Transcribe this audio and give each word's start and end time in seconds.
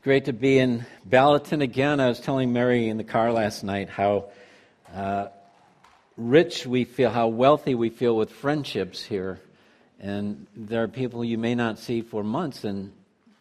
It's 0.00 0.04
great 0.06 0.24
to 0.24 0.32
be 0.32 0.58
in 0.58 0.86
Ballatin 1.06 1.62
again. 1.62 2.00
I 2.00 2.08
was 2.08 2.20
telling 2.20 2.54
Mary 2.54 2.88
in 2.88 2.96
the 2.96 3.04
car 3.04 3.34
last 3.34 3.62
night 3.62 3.90
how 3.90 4.30
uh, 4.94 5.26
rich 6.16 6.66
we 6.66 6.84
feel, 6.84 7.10
how 7.10 7.28
wealthy 7.28 7.74
we 7.74 7.90
feel 7.90 8.16
with 8.16 8.32
friendships 8.32 9.04
here. 9.04 9.40
And 10.00 10.46
there 10.56 10.82
are 10.84 10.88
people 10.88 11.22
you 11.22 11.36
may 11.36 11.54
not 11.54 11.78
see 11.78 12.00
for 12.00 12.24
months, 12.24 12.64
and 12.64 12.92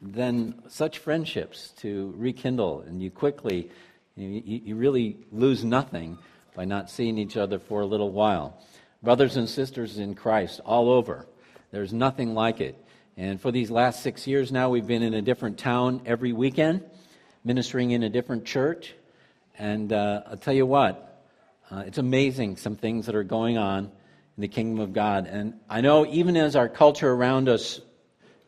then 0.02 0.62
such 0.68 0.98
friendships 0.98 1.70
to 1.78 2.14
rekindle, 2.18 2.82
and 2.82 3.02
you 3.02 3.10
quickly, 3.10 3.72
you, 4.18 4.44
you 4.46 4.76
really 4.76 5.16
lose 5.32 5.64
nothing 5.64 6.18
by 6.56 6.66
not 6.66 6.90
seeing 6.90 7.18
each 7.18 7.38
other 7.38 7.60
for 7.60 7.80
a 7.80 7.86
little 7.86 8.12
while. 8.12 8.62
Brothers 9.02 9.38
and 9.38 9.48
sisters 9.48 9.98
in 9.98 10.14
Christ 10.14 10.60
all 10.66 10.90
over, 10.90 11.26
there's 11.72 11.94
nothing 11.94 12.34
like 12.34 12.60
it. 12.60 12.76
And 13.20 13.42
for 13.42 13.52
these 13.52 13.70
last 13.70 14.02
six 14.02 14.28
years 14.28 14.50
now, 14.50 14.70
we've 14.70 14.88
been 14.88 15.04
in 15.04 15.14
a 15.14 15.22
different 15.22 15.58
town 15.58 16.04
every 16.06 16.32
weekend, 16.32 16.86
ministering 17.44 17.92
in 17.92 18.02
a 18.02 18.10
different 18.10 18.46
church. 18.46 18.96
And 19.58 19.92
uh, 19.92 20.22
I'll 20.26 20.38
tell 20.38 20.54
you 20.54 20.66
what, 20.66 21.22
uh, 21.70 21.84
it's 21.86 21.98
amazing 21.98 22.56
some 22.56 22.78
things 22.78 23.08
that 23.08 23.16
are 23.16 23.26
going 23.26 23.58
on 23.58 23.92
in 24.38 24.42
the 24.42 24.48
kingdom 24.48 24.80
of 24.80 24.94
God. 24.94 25.28
And 25.28 25.56
I 25.70 25.82
know 25.82 26.06
even 26.06 26.38
as 26.38 26.56
our 26.56 26.70
culture 26.70 27.12
around 27.12 27.50
us 27.50 27.82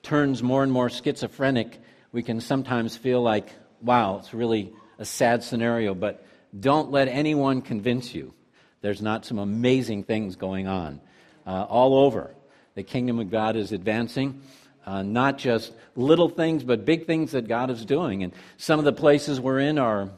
turns 0.03 0.41
more 0.41 0.63
and 0.63 0.71
more 0.71 0.89
schizophrenic, 0.89 1.77
we 2.13 2.23
can 2.23 2.39
sometimes 2.39 2.95
feel 2.95 3.21
like, 3.21 3.49
wow, 3.81 4.19
it's 4.19 4.33
really 4.33 4.71
a 4.97 5.03
sad 5.03 5.43
scenario. 5.43 5.93
But 5.93 6.25
don't 6.57 6.91
let 6.91 7.09
anyone 7.09 7.61
convince 7.61 8.15
you 8.15 8.33
there's 8.79 9.01
not 9.01 9.25
some 9.25 9.37
amazing 9.37 10.05
things 10.05 10.37
going 10.37 10.69
on 10.69 11.01
uh, 11.45 11.65
all 11.65 12.05
over. 12.05 12.33
The 12.73 12.83
kingdom 12.83 13.19
of 13.19 13.29
God 13.29 13.57
is 13.57 13.73
advancing. 13.73 14.41
Uh, 14.85 15.03
not 15.03 15.37
just 15.37 15.73
little 15.95 16.29
things, 16.29 16.63
but 16.63 16.85
big 16.85 17.05
things 17.05 17.31
that 17.31 17.47
God 17.47 17.69
is 17.69 17.85
doing. 17.85 18.23
And 18.23 18.33
some 18.57 18.79
of 18.79 18.85
the 18.85 18.93
places 18.93 19.39
we're 19.39 19.59
in 19.59 19.77
are, 19.77 20.09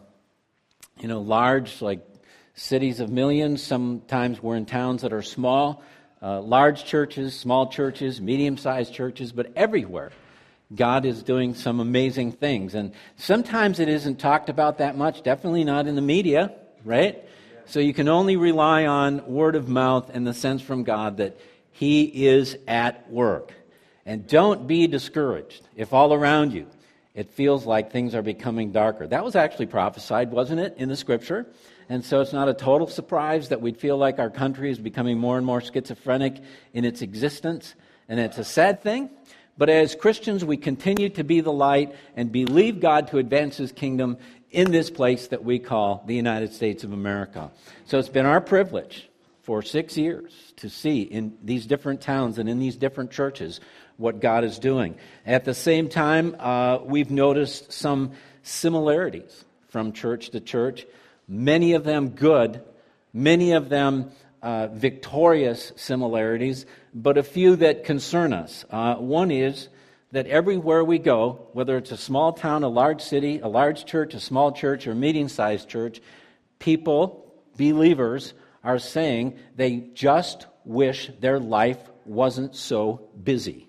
you 0.99 1.07
know, 1.07 1.21
large, 1.21 1.81
like 1.81 1.99
cities 2.53 2.99
of 2.99 3.09
millions. 3.09 3.61
Sometimes 3.61 4.41
we're 4.41 4.55
in 4.55 4.65
towns 4.65 5.01
that 5.01 5.11
are 5.11 5.21
small, 5.21 5.83
uh, 6.21 6.39
large 6.41 6.85
churches, 6.85 7.37
small 7.37 7.67
churches, 7.67 8.21
medium 8.21 8.57
sized 8.57 8.93
churches, 8.93 9.31
but 9.31 9.51
everywhere. 9.55 10.11
God 10.73 11.05
is 11.05 11.21
doing 11.23 11.53
some 11.53 11.79
amazing 11.79 12.31
things. 12.31 12.73
And 12.73 12.93
sometimes 13.17 13.79
it 13.79 13.89
isn't 13.89 14.19
talked 14.19 14.49
about 14.49 14.79
that 14.79 14.97
much, 14.97 15.23
definitely 15.23 15.63
not 15.63 15.87
in 15.87 15.95
the 15.95 16.01
media, 16.01 16.53
right? 16.83 17.23
So 17.65 17.79
you 17.79 17.93
can 17.93 18.07
only 18.07 18.37
rely 18.37 18.85
on 18.85 19.25
word 19.27 19.55
of 19.55 19.67
mouth 19.67 20.09
and 20.13 20.25
the 20.25 20.33
sense 20.33 20.61
from 20.61 20.83
God 20.83 21.17
that 21.17 21.37
He 21.71 22.27
is 22.27 22.57
at 22.67 23.09
work. 23.11 23.53
And 24.05 24.27
don't 24.27 24.67
be 24.67 24.87
discouraged 24.87 25.67
if 25.75 25.93
all 25.93 26.13
around 26.13 26.53
you 26.53 26.67
it 27.13 27.29
feels 27.29 27.65
like 27.65 27.91
things 27.91 28.15
are 28.15 28.23
becoming 28.23 28.71
darker. 28.71 29.05
That 29.05 29.23
was 29.23 29.35
actually 29.35 29.67
prophesied, 29.67 30.31
wasn't 30.31 30.61
it, 30.61 30.75
in 30.77 30.89
the 30.89 30.95
scripture? 30.95 31.45
And 31.87 32.03
so 32.03 32.21
it's 32.21 32.33
not 32.33 32.49
a 32.49 32.53
total 32.53 32.87
surprise 32.87 33.49
that 33.49 33.61
we'd 33.61 33.77
feel 33.77 33.97
like 33.97 34.17
our 34.17 34.31
country 34.31 34.71
is 34.71 34.79
becoming 34.79 35.19
more 35.19 35.37
and 35.37 35.45
more 35.45 35.61
schizophrenic 35.61 36.41
in 36.73 36.85
its 36.85 37.01
existence. 37.01 37.75
And 38.09 38.19
it's 38.19 38.39
a 38.39 38.43
sad 38.43 38.81
thing. 38.81 39.11
But 39.57 39.69
as 39.69 39.93
Christians, 39.93 40.43
we 40.43 40.57
continue 40.57 41.09
to 41.09 41.23
be 41.23 41.41
the 41.41 41.51
light 41.51 41.95
and 42.15 42.31
believe 42.31 42.79
God 42.79 43.09
to 43.09 43.19
advance 43.19 43.57
his 43.57 43.71
kingdom 43.71 44.17
in 44.49 44.71
this 44.71 44.89
place 44.89 45.27
that 45.27 45.43
we 45.43 45.59
call 45.59 46.03
the 46.07 46.15
United 46.15 46.53
States 46.53 46.83
of 46.83 46.93
America. 46.93 47.51
So 47.85 47.99
it's 47.99 48.09
been 48.09 48.25
our 48.25 48.41
privilege 48.41 49.09
for 49.43 49.61
six 49.61 49.97
years 49.97 50.53
to 50.55 50.69
see 50.69 51.01
in 51.01 51.37
these 51.43 51.65
different 51.67 52.01
towns 52.01 52.39
and 52.39 52.49
in 52.49 52.59
these 52.59 52.77
different 52.77 53.11
churches 53.11 53.59
what 53.97 54.19
God 54.19 54.43
is 54.43 54.59
doing. 54.59 54.95
At 55.25 55.45
the 55.45 55.53
same 55.53 55.89
time, 55.89 56.35
uh, 56.39 56.79
we've 56.83 57.11
noticed 57.11 57.71
some 57.71 58.11
similarities 58.41 59.45
from 59.69 59.93
church 59.93 60.29
to 60.31 60.39
church, 60.39 60.85
many 61.27 61.73
of 61.73 61.83
them 61.83 62.09
good, 62.09 62.61
many 63.13 63.53
of 63.53 63.69
them 63.69 64.11
uh, 64.41 64.67
victorious 64.67 65.71
similarities, 65.75 66.65
but 66.93 67.17
a 67.17 67.23
few 67.23 67.55
that 67.55 67.85
concern 67.85 68.33
us. 68.33 68.65
Uh, 68.69 68.95
one 68.95 69.31
is 69.31 69.69
that 70.11 70.27
everywhere 70.27 70.83
we 70.83 70.99
go, 70.99 71.47
whether 71.53 71.77
it's 71.77 71.91
a 71.91 71.97
small 71.97 72.33
town, 72.33 72.63
a 72.63 72.67
large 72.67 73.01
city, 73.01 73.39
a 73.39 73.47
large 73.47 73.85
church, 73.85 74.13
a 74.13 74.19
small 74.19 74.51
church, 74.51 74.85
or 74.85 74.93
medium 74.93 75.29
sized 75.29 75.69
church, 75.69 76.01
people, 76.59 77.33
believers, 77.57 78.33
are 78.63 78.79
saying 78.79 79.37
they 79.55 79.77
just 79.93 80.45
wish 80.65 81.09
their 81.19 81.39
life 81.39 81.79
wasn't 82.05 82.55
so 82.55 83.09
busy 83.23 83.67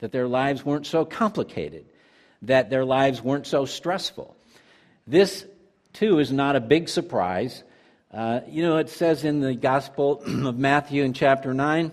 that 0.00 0.12
their 0.12 0.26
lives 0.26 0.64
weren't 0.64 0.86
so 0.86 1.04
complicated, 1.04 1.84
that 2.42 2.70
their 2.70 2.84
lives 2.84 3.22
weren't 3.22 3.46
so 3.46 3.64
stressful. 3.64 4.36
This, 5.06 5.46
too, 5.92 6.18
is 6.18 6.32
not 6.32 6.56
a 6.56 6.60
big 6.60 6.88
surprise. 6.88 7.62
Uh, 8.12 8.40
you 8.48 8.62
know, 8.62 8.78
it 8.78 8.88
says 8.88 9.24
in 9.24 9.40
the 9.40 9.54
Gospel 9.54 10.22
of 10.46 10.58
Matthew 10.58 11.04
in 11.04 11.12
chapter 11.12 11.54
9 11.54 11.92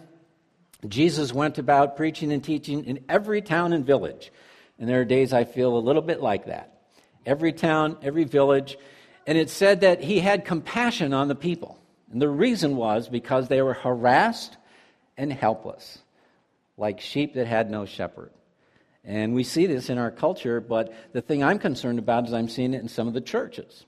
Jesus 0.88 1.34
went 1.34 1.57
about 1.57 1.97
preaching 1.97 2.31
and 2.31 2.44
teaching 2.44 2.85
in 2.85 3.03
every 3.09 3.41
town 3.41 3.73
and 3.73 3.85
village. 3.85 4.31
And 4.78 4.88
there 4.88 5.01
are 5.01 5.06
days 5.06 5.34
I 5.34 5.44
feel 5.44 5.75
a 5.75 5.79
little 5.79 6.01
bit 6.01 6.22
like 6.22 6.46
that. 6.46 6.81
Every 7.25 7.51
town, 7.51 7.97
every 8.03 8.25
village. 8.25 8.78
And 9.25 9.38
it 9.38 9.50
said 9.50 9.81
that 9.81 10.03
he 10.03 10.19
had 10.19 10.46
compassion 10.46 11.13
on 11.13 11.28
the 11.28 11.35
people. 11.35 11.79
And 12.12 12.22
the 12.22 12.29
reason 12.29 12.75
was 12.75 13.09
because 13.09 13.47
they 13.47 13.62
were 13.62 13.73
harassed 13.73 14.56
and 15.17 15.34
helpless 15.34 16.00
like 16.78 17.02
sheep 17.02 17.34
that 17.34 17.48
had 17.48 17.70
no 17.70 17.86
shepherd. 17.86 18.32
And 19.04 19.34
we 19.34 19.44
see 19.44 19.66
this 19.66 19.90
in 19.90 19.98
our 19.98 20.12
culture, 20.12 20.60
but 20.60 20.94
the 21.14 21.22
thing 21.22 21.44
I'm 21.44 21.60
concerned 21.60 21.98
about 21.98 22.28
is 22.28 22.34
I'm 22.34 22.50
seeing 22.50 22.74
it 22.74 22.82
in 22.82 22.90
some 22.90 23.08
of 23.08 23.14
the 23.14 23.22
churches. 23.22 23.86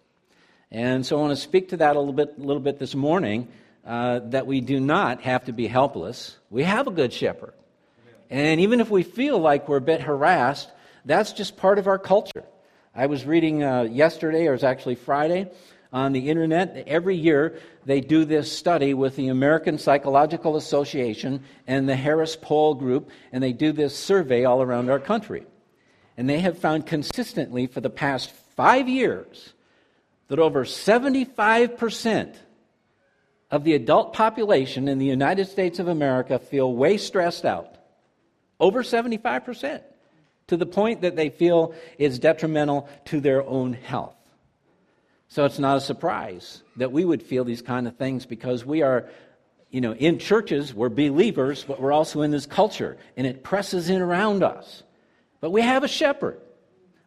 And 0.71 1.05
so 1.05 1.17
I 1.17 1.21
want 1.21 1.35
to 1.35 1.41
speak 1.41 1.69
to 1.69 1.77
that 1.77 1.95
a 1.95 1.99
little 1.99 2.13
bit, 2.13 2.35
a 2.37 2.41
little 2.41 2.61
bit 2.61 2.79
this 2.79 2.95
morning 2.95 3.47
uh, 3.85 4.19
that 4.25 4.47
we 4.47 4.61
do 4.61 4.79
not 4.79 5.21
have 5.21 5.45
to 5.45 5.51
be 5.51 5.67
helpless. 5.67 6.37
We 6.49 6.63
have 6.63 6.87
a 6.87 6.91
good 6.91 7.11
shepherd. 7.11 7.53
And 8.29 8.61
even 8.61 8.79
if 8.79 8.89
we 8.89 9.03
feel 9.03 9.39
like 9.39 9.67
we're 9.67 9.77
a 9.77 9.81
bit 9.81 10.01
harassed, 10.01 10.69
that's 11.05 11.33
just 11.33 11.57
part 11.57 11.79
of 11.79 11.87
our 11.87 11.97
culture. 11.97 12.43
I 12.95 13.07
was 13.07 13.25
reading 13.25 13.63
uh, 13.63 13.83
yesterday, 13.83 14.45
or 14.45 14.51
it 14.51 14.57
was 14.57 14.63
actually 14.63 14.95
Friday, 14.95 15.49
on 15.91 16.13
the 16.13 16.29
internet. 16.29 16.83
Every 16.87 17.15
year, 17.15 17.59
they 17.85 18.01
do 18.01 18.25
this 18.25 18.51
study 18.51 18.93
with 18.93 19.15
the 19.15 19.29
American 19.29 19.77
Psychological 19.77 20.55
Association 20.55 21.43
and 21.67 21.87
the 21.87 21.95
Harris 21.95 22.37
Poll 22.39 22.75
Group, 22.75 23.09
and 23.31 23.43
they 23.43 23.53
do 23.53 23.71
this 23.71 23.97
survey 23.97 24.45
all 24.45 24.61
around 24.61 24.89
our 24.89 24.99
country. 24.99 25.45
And 26.17 26.29
they 26.29 26.39
have 26.39 26.57
found 26.57 26.85
consistently 26.85 27.67
for 27.67 27.81
the 27.81 27.89
past 27.89 28.31
five 28.55 28.89
years 28.89 29.53
that 30.27 30.39
over 30.39 30.65
75% 30.65 32.35
of 33.51 33.63
the 33.63 33.73
adult 33.73 34.13
population 34.13 34.87
in 34.87 34.99
the 34.99 35.05
United 35.05 35.47
States 35.47 35.79
of 35.79 35.87
America 35.87 36.37
feel 36.37 36.73
way 36.73 36.97
stressed 36.97 37.45
out. 37.45 37.77
Over 38.59 38.83
75%. 38.83 39.81
To 40.47 40.57
the 40.57 40.65
point 40.65 41.01
that 41.01 41.15
they 41.15 41.29
feel 41.29 41.73
is 41.97 42.19
detrimental 42.19 42.89
to 43.05 43.19
their 43.19 43.43
own 43.43 43.73
health. 43.73 44.18
So 45.29 45.45
it's 45.45 45.59
not 45.59 45.77
a 45.77 45.81
surprise 45.81 46.63
that 46.77 46.91
we 46.91 47.05
would 47.05 47.21
feel 47.21 47.43
these 47.43 47.61
kind 47.61 47.87
of 47.87 47.95
things 47.97 48.25
because 48.25 48.65
we 48.65 48.81
are, 48.81 49.07
you 49.69 49.79
know, 49.79 49.93
in 49.93 50.17
churches, 50.17 50.73
we're 50.73 50.89
believers, 50.89 51.63
but 51.63 51.79
we're 51.79 51.91
also 51.91 52.23
in 52.23 52.31
this 52.31 52.47
culture, 52.47 52.97
and 53.15 53.27
it 53.27 53.43
presses 53.43 53.89
in 53.89 54.01
around 54.01 54.41
us. 54.41 54.81
But 55.39 55.51
we 55.51 55.61
have 55.61 55.83
a 55.83 55.87
shepherd. 55.87 56.41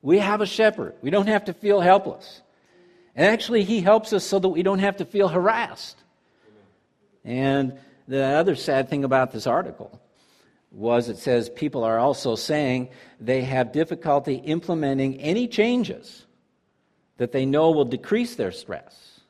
We 0.03 0.19
have 0.19 0.41
a 0.41 0.47
shepherd. 0.47 0.95
We 1.03 1.11
don't 1.11 1.27
have 1.27 1.47
to 1.47 1.53
feel 1.53 1.81
helpless. 1.81 2.43
And 3.17 3.27
actually, 3.27 3.65
he 3.65 3.81
helps 3.81 4.13
us 4.13 4.25
so 4.25 4.39
that 4.39 4.49
we 4.49 4.63
don't 4.63 4.79
have 4.79 4.99
to 4.99 5.05
feel 5.05 5.27
harassed. 5.27 5.99
And 7.25 7.77
the 8.07 8.23
other 8.23 8.55
sad 8.55 8.89
thing 8.89 9.03
about 9.03 9.33
this 9.33 9.49
article 9.49 10.01
was 10.71 11.09
it 11.09 11.19
says 11.19 11.51
people 11.51 11.83
are 11.83 11.99
also 11.99 12.37
saying 12.37 12.89
they 13.21 13.43
have 13.43 13.73
difficulty 13.73 14.37
implementing 14.37 15.21
any 15.21 15.49
changes 15.49 16.25
that 17.19 17.33
they 17.33 17.47
know 17.47 17.71
will 17.71 17.85
decrease 17.85 18.35
their 18.35 18.53
stress. 18.53 19.21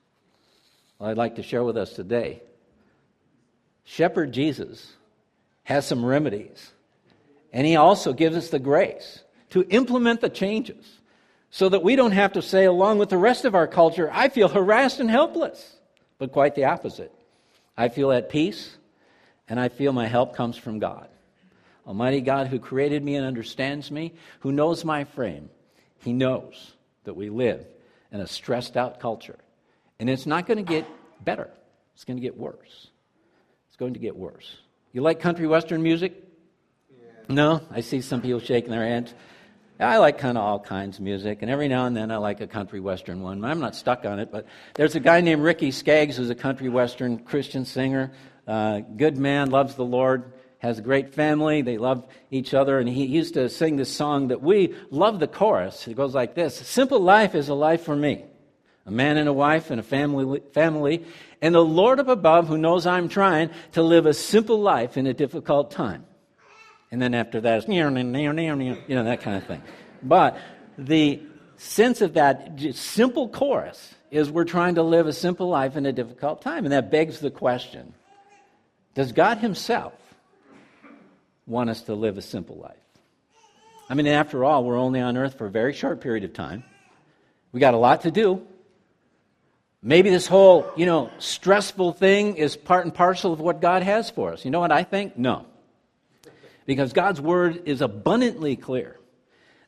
Well, 0.99 1.11
I'd 1.11 1.17
like 1.17 1.37
to 1.37 1.43
share 1.43 1.65
with 1.65 1.77
us 1.77 1.93
today. 1.95 2.43
Shepherd 3.85 4.33
Jesus 4.33 4.93
has 5.65 5.87
some 5.87 6.05
remedies, 6.05 6.73
and 7.53 7.67
he 7.67 7.77
also 7.77 8.13
gives 8.13 8.37
us 8.37 8.51
the 8.51 8.59
grace 8.59 9.23
to 9.51 9.63
implement 9.69 10.21
the 10.21 10.29
changes 10.29 11.01
so 11.51 11.69
that 11.69 11.83
we 11.83 11.97
don't 11.97 12.13
have 12.13 12.33
to 12.33 12.43
say, 12.43 12.65
along 12.65 12.99
with 12.99 13.11
the 13.11 13.19
rest 13.19 13.45
of 13.45 13.55
our 13.55 13.67
culture, 13.67 14.09
I 14.11 14.29
feel 14.29 14.49
harassed 14.49 15.01
and 15.01 15.11
helpless, 15.11 15.77
but 16.19 16.33
quite 16.33 16.55
the 16.55 16.65
opposite. 16.65 17.13
I 17.77 17.89
feel 17.89 18.11
at 18.11 18.31
peace, 18.31 18.77
and 19.49 19.61
I 19.61 19.69
feel 19.69 19.93
my 19.93 20.07
help 20.07 20.35
comes 20.35 20.57
from 20.57 20.79
God. 20.79 21.09
Almighty 21.87 22.21
God, 22.21 22.47
who 22.47 22.59
created 22.59 23.05
me 23.05 23.17
and 23.17 23.27
understands 23.27 23.91
me, 23.91 24.15
who 24.41 24.53
knows 24.53 24.85
my 24.85 25.05
frame, 25.05 25.51
He 25.99 26.13
knows 26.13 26.73
that 27.05 27.15
we 27.15 27.31
live 27.31 27.67
in 28.11 28.21
a 28.21 28.27
stressed 28.27 28.77
out 28.77 29.01
culture. 29.01 29.39
And 29.99 30.11
it's 30.11 30.27
not 30.27 30.47
going 30.47 30.59
to 30.59 30.63
get 30.63 30.87
better, 31.25 31.51
it's 31.95 32.05
going 32.05 32.17
to 32.17 32.23
get 32.23 32.37
worse. 32.37 32.89
It's 33.69 33.77
going 33.77 33.95
to 33.95 34.01
get 34.01 34.17
worse. 34.17 34.57
You 34.93 35.01
like 35.01 35.21
country 35.21 35.47
western 35.47 35.83
music? 35.83 36.15
Yeah. 36.91 37.35
No? 37.35 37.63
I 37.71 37.81
see 37.81 38.03
some 38.03 38.21
people 38.21 38.41
shaking 38.41 38.71
their 38.71 38.87
heads. 38.87 39.15
I 39.81 39.99
like 39.99 40.19
kind 40.19 40.37
of 40.37 40.45
all 40.45 40.61
kinds 40.61 40.99
of 40.99 41.05
music, 41.05 41.39
and 41.43 41.51
every 41.51 41.67
now 41.67 41.87
and 41.87 41.97
then 41.97 42.11
I 42.11 42.19
like 42.19 42.41
a 42.41 42.47
country 42.47 42.79
western 42.79 43.23
one. 43.23 43.45
I'm 43.45 43.59
not 43.59 43.75
stuck 43.75 44.05
on 44.05 44.21
it, 44.21 44.31
but 44.31 44.47
there's 44.75 44.95
a 44.95 45.01
guy 45.01 45.23
named 45.23 45.43
Ricky 45.43 45.71
Skaggs 45.71 46.17
who's 46.17 46.31
a 46.31 46.35
country 46.35 46.69
western 46.69 47.19
Christian 47.19 47.65
singer. 47.65 48.13
Uh, 48.47 48.81
good 48.81 49.17
man, 49.17 49.51
loves 49.51 49.75
the 49.75 49.85
Lord, 49.85 50.33
has 50.63 50.79
a 50.79 50.83
great 50.83 51.13
family. 51.13 51.61
They 51.61 51.77
love 51.77 52.07
each 52.31 52.55
other, 52.55 52.79
and 52.79 52.89
he 52.89 53.05
used 53.05 53.35
to 53.35 53.49
sing 53.49 53.77
this 53.77 53.93
song 53.93 54.29
that 54.29 54.41
we 54.41 54.75
love 54.91 55.19
the 55.19 55.27
chorus. 55.27 55.89
It 55.89 55.97
goes 55.97 56.15
like 56.15 56.35
this 56.35 56.57
Simple 56.57 57.01
life 57.01 57.35
is 57.35 57.49
a 57.49 57.55
life 57.55 57.83
for 57.83 57.97
me 57.97 58.25
a 58.87 58.91
man 58.91 59.17
and 59.17 59.29
a 59.29 59.33
wife 59.33 59.71
and 59.71 59.79
a 59.79 59.83
family, 59.83 60.41
family, 60.53 61.05
and 61.41 61.55
the 61.55 61.65
Lord 61.65 62.01
up 62.01 62.09
above 62.09 62.49
who 62.49 62.59
knows 62.59 62.87
I'm 62.87 63.09
trying 63.09 63.51
to 63.73 63.83
live 63.83 64.07
a 64.07 64.15
simple 64.15 64.61
life 64.61 64.97
in 64.97 65.07
a 65.07 65.15
difficult 65.15 65.71
time. 65.71 66.05
And 66.91 67.01
then 67.01 67.15
after 67.15 67.41
that, 67.41 67.59
it's, 67.59 67.69
you 67.69 67.83
know, 67.85 69.05
that 69.05 69.21
kind 69.21 69.37
of 69.37 69.47
thing. 69.47 69.63
But 70.03 70.37
the 70.77 71.23
sense 71.57 72.01
of 72.01 72.15
that 72.15 72.61
simple 72.75 73.29
chorus 73.29 73.95
is 74.11 74.31
we're 74.31 74.45
trying 74.45 74.75
to 74.75 74.83
live 74.83 75.07
a 75.07 75.13
simple 75.13 75.49
life 75.49 75.77
in 75.77 75.87
a 75.87 75.93
difficult 75.93 76.43
time. 76.43 76.65
And 76.65 76.73
that 76.73 76.91
begs 76.91 77.21
the 77.21 77.31
question 77.31 77.95
Does 78.95 79.13
God 79.13 79.39
Himself 79.39 79.95
want 81.47 81.71
us 81.71 81.83
to 81.83 81.95
live 81.95 82.19
a 82.19 82.23
simple 82.23 82.57
life? 82.57 82.77
I 83.89 83.95
mean, 83.95 84.07
after 84.07 84.45
all, 84.45 84.65
we're 84.65 84.79
only 84.79 85.01
on 85.01 85.17
earth 85.17 85.37
for 85.37 85.47
a 85.47 85.51
very 85.51 85.73
short 85.73 86.01
period 86.01 86.25
of 86.25 86.33
time. 86.33 86.65
We 87.53 87.61
got 87.61 87.75
a 87.75 87.79
lot 87.79 88.03
to 88.03 88.11
do. 88.11 88.47
Maybe 89.83 90.11
this 90.11 90.27
whole, 90.27 90.71
you 90.77 90.87
know, 90.87 91.11
stressful 91.19 91.93
thing 91.95 92.37
is 92.37 92.57
part 92.57 92.85
and 92.85 92.95
parcel 92.95 93.33
of 93.33 93.41
what 93.41 93.61
God 93.61 93.83
has 93.83 94.09
for 94.09 94.33
us. 94.33 94.45
You 94.45 94.51
know 94.51 94.61
what 94.61 94.73
I 94.73 94.85
think? 94.85 95.19
No. 95.19 95.47
Because 96.65 96.93
God's 96.93 97.21
word 97.21 97.65
is 97.67 97.81
abundantly 97.81 98.57
clear 98.57 98.97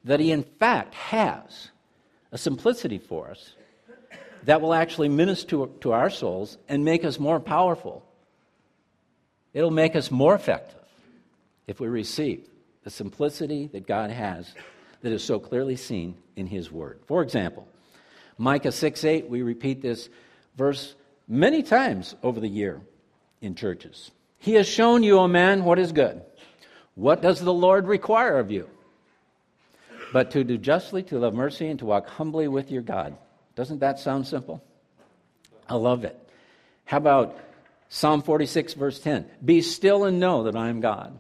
that 0.05 0.21
He, 0.21 0.31
in 0.31 0.45
fact, 0.45 0.95
has 0.95 1.71
a 2.31 2.39
simplicity 2.39 2.99
for 2.99 3.31
us 3.31 3.55
that 4.45 4.61
will 4.61 4.75
actually 4.75 5.09
minister 5.09 5.49
to, 5.49 5.75
to 5.81 5.93
our 5.93 6.11
souls 6.11 6.59
and 6.69 6.85
make 6.85 7.05
us 7.05 7.19
more 7.19 7.41
powerful. 7.41 8.05
It'll 9.53 9.71
make 9.71 9.97
us 9.97 10.11
more 10.11 10.35
effective 10.35 10.84
if 11.67 11.81
we 11.81 11.89
receive 11.89 12.49
the 12.83 12.91
simplicity 12.91 13.69
that 13.69 13.87
God 13.87 14.11
has 14.11 14.55
that 15.03 15.13
is 15.13 15.23
so 15.23 15.39
clearly 15.39 15.77
seen 15.77 16.17
in 16.37 16.47
His 16.47 16.71
Word. 16.71 17.01
For 17.07 17.23
example, 17.23 17.69
Micah 18.39 18.73
6 18.73 19.05
8, 19.05 19.29
we 19.29 19.43
repeat 19.43 19.83
this 19.83 20.09
verse 20.57 20.95
many 21.29 21.63
times 21.63 22.15
over 22.23 22.41
the 22.41 22.49
year 22.49 22.81
in 23.41 23.55
churches. 23.55 24.11
He 24.39 24.55
has 24.55 24.69
shown 24.69 25.03
you, 25.03 25.19
O 25.19 25.29
man, 25.29 25.65
what 25.65 25.79
is 25.79 25.93
good. 25.93 26.23
What 26.95 27.23
does 27.23 27.41
the 27.41 27.53
Lord 27.53 27.87
require 27.87 28.39
of 28.39 28.51
you? 28.51 28.69
But 30.13 30.31
to 30.33 30.45
do 30.45 30.59
justly, 30.59 31.03
to 31.05 31.19
love 31.19 31.35
mercy, 31.35 31.69
and 31.69 31.79
to 31.81 31.87
walk 31.87 32.09
humbly 32.09 32.47
with 32.47 32.71
your 32.71 32.83
God. 32.83 33.17
Doesn't 33.57 33.81
that 33.81 33.99
sound 33.99 34.27
simple? 34.27 34.63
I 35.69 35.75
love 35.75 36.05
it. 36.05 36.19
How 36.85 36.99
about 36.99 37.39
Psalm 37.89 38.23
46, 38.23 38.75
verse 38.75 39.01
10? 39.01 39.27
Be 39.45 39.61
still 39.63 40.05
and 40.05 40.21
know 40.21 40.45
that 40.45 40.57
I 40.57 40.69
am 40.69 40.81
God. 40.81 41.19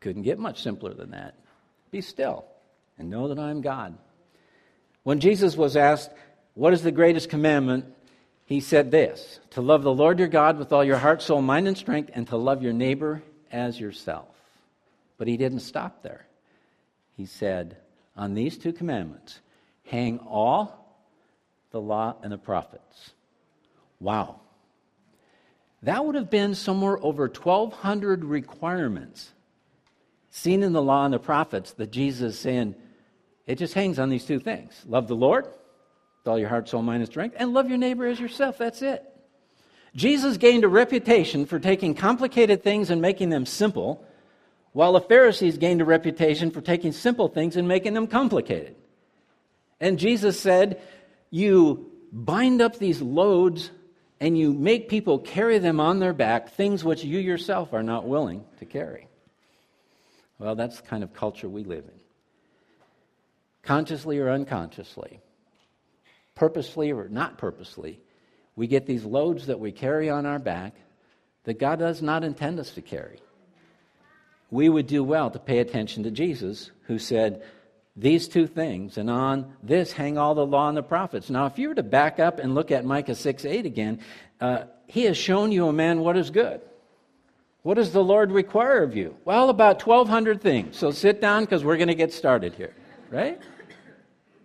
Couldn't 0.00 0.22
get 0.22 0.38
much 0.38 0.62
simpler 0.62 0.94
than 0.94 1.10
that. 1.10 1.34
Be 1.90 2.00
still 2.00 2.44
and 2.98 3.10
know 3.10 3.28
that 3.28 3.38
I 3.38 3.50
am 3.50 3.60
God. 3.60 3.96
When 5.02 5.20
Jesus 5.20 5.56
was 5.56 5.76
asked, 5.76 6.10
What 6.54 6.72
is 6.72 6.82
the 6.82 6.92
greatest 6.92 7.28
commandment? 7.30 7.86
he 8.48 8.60
said 8.60 8.90
this 8.90 9.40
To 9.50 9.60
love 9.60 9.82
the 9.82 9.92
Lord 9.92 10.18
your 10.18 10.28
God 10.28 10.58
with 10.58 10.72
all 10.72 10.82
your 10.82 10.96
heart, 10.96 11.20
soul, 11.20 11.42
mind, 11.42 11.68
and 11.68 11.76
strength, 11.76 12.10
and 12.14 12.26
to 12.28 12.36
love 12.36 12.62
your 12.62 12.72
neighbor 12.72 13.22
as 13.52 13.78
yourself. 13.78 14.34
But 15.18 15.28
he 15.28 15.36
didn't 15.36 15.60
stop 15.60 16.02
there. 16.02 16.26
He 17.16 17.26
said, 17.26 17.76
On 18.16 18.34
these 18.34 18.56
two 18.56 18.72
commandments, 18.72 19.40
hang 19.84 20.18
all 20.20 20.96
the 21.72 21.80
law 21.80 22.16
and 22.22 22.32
the 22.32 22.38
prophets. 22.38 23.10
Wow. 24.00 24.40
That 25.82 26.04
would 26.04 26.14
have 26.14 26.30
been 26.30 26.54
somewhere 26.54 26.98
over 27.02 27.24
1,200 27.24 28.24
requirements 28.24 29.30
seen 30.38 30.62
in 30.62 30.72
the 30.72 30.82
law 30.82 31.04
and 31.04 31.12
the 31.12 31.18
prophets 31.18 31.72
that 31.74 31.90
Jesus 31.90 32.34
is 32.34 32.40
saying, 32.40 32.74
it 33.46 33.56
just 33.56 33.74
hangs 33.74 33.98
on 33.98 34.10
these 34.10 34.24
two 34.24 34.38
things 34.38 34.84
love 34.86 35.08
the 35.08 35.16
Lord 35.16 35.44
with 35.44 36.26
all 36.26 36.38
your 36.38 36.48
heart, 36.48 36.68
soul, 36.68 36.82
mind, 36.82 37.02
and 37.02 37.10
strength, 37.10 37.36
and 37.38 37.52
love 37.52 37.68
your 37.68 37.78
neighbor 37.78 38.06
as 38.06 38.20
yourself. 38.20 38.58
That's 38.58 38.82
it. 38.82 39.04
Jesus 39.94 40.36
gained 40.36 40.64
a 40.64 40.68
reputation 40.68 41.46
for 41.46 41.58
taking 41.58 41.94
complicated 41.94 42.62
things 42.62 42.90
and 42.90 43.00
making 43.00 43.30
them 43.30 43.46
simple, 43.46 44.04
while 44.72 44.92
the 44.92 45.00
Pharisees 45.00 45.58
gained 45.58 45.80
a 45.80 45.84
reputation 45.84 46.50
for 46.50 46.60
taking 46.60 46.92
simple 46.92 47.28
things 47.28 47.56
and 47.56 47.66
making 47.66 47.94
them 47.94 48.06
complicated. 48.06 48.76
And 49.80 49.98
Jesus 49.98 50.38
said, 50.38 50.80
You 51.30 51.90
bind 52.12 52.60
up 52.60 52.78
these 52.78 53.00
loads 53.00 53.70
and 54.20 54.36
you 54.36 54.52
make 54.52 54.88
people 54.88 55.18
carry 55.18 55.58
them 55.58 55.80
on 55.80 56.00
their 56.00 56.12
back, 56.12 56.50
things 56.50 56.84
which 56.84 57.04
you 57.04 57.18
yourself 57.18 57.72
are 57.72 57.82
not 57.82 58.06
willing 58.06 58.44
to 58.58 58.66
carry. 58.66 59.08
Well, 60.38 60.54
that's 60.54 60.80
the 60.80 60.86
kind 60.86 61.02
of 61.02 61.12
culture 61.12 61.48
we 61.48 61.64
live 61.64 61.84
in 61.84 62.00
consciously 63.68 64.18
or 64.18 64.30
unconsciously, 64.30 65.20
purposely 66.34 66.90
or 66.90 67.06
not 67.10 67.36
purposely, 67.36 68.00
we 68.56 68.66
get 68.66 68.86
these 68.86 69.04
loads 69.04 69.46
that 69.46 69.60
we 69.60 69.72
carry 69.72 70.08
on 70.08 70.24
our 70.24 70.38
back 70.38 70.74
that 71.44 71.58
God 71.58 71.78
does 71.78 72.00
not 72.00 72.24
intend 72.24 72.58
us 72.58 72.70
to 72.72 72.80
carry. 72.80 73.20
We 74.50 74.70
would 74.70 74.86
do 74.86 75.04
well 75.04 75.30
to 75.30 75.38
pay 75.38 75.58
attention 75.58 76.04
to 76.04 76.10
Jesus, 76.10 76.70
who 76.84 76.98
said, 76.98 77.42
These 77.94 78.28
two 78.28 78.46
things, 78.46 78.96
and 78.96 79.10
on 79.10 79.52
this 79.62 79.92
hang 79.92 80.16
all 80.16 80.34
the 80.34 80.46
law 80.46 80.68
and 80.68 80.76
the 80.76 80.82
prophets. 80.82 81.28
Now, 81.28 81.44
if 81.44 81.58
you 81.58 81.68
were 81.68 81.74
to 81.74 81.82
back 81.82 82.18
up 82.18 82.38
and 82.38 82.54
look 82.54 82.70
at 82.70 82.86
Micah 82.86 83.14
6 83.14 83.44
8 83.44 83.66
again, 83.66 84.00
uh, 84.40 84.64
he 84.86 85.02
has 85.02 85.18
shown 85.18 85.52
you, 85.52 85.68
a 85.68 85.74
man, 85.74 86.00
what 86.00 86.16
is 86.16 86.30
good. 86.30 86.62
What 87.68 87.74
does 87.74 87.92
the 87.92 88.02
Lord 88.02 88.32
require 88.32 88.82
of 88.82 88.96
you? 88.96 89.14
Well, 89.26 89.50
about 89.50 89.86
1,200 89.86 90.40
things. 90.40 90.78
So 90.78 90.90
sit 90.90 91.20
down 91.20 91.44
because 91.44 91.62
we're 91.62 91.76
going 91.76 91.88
to 91.88 91.94
get 91.94 92.14
started 92.14 92.54
here, 92.54 92.74
right? 93.10 93.38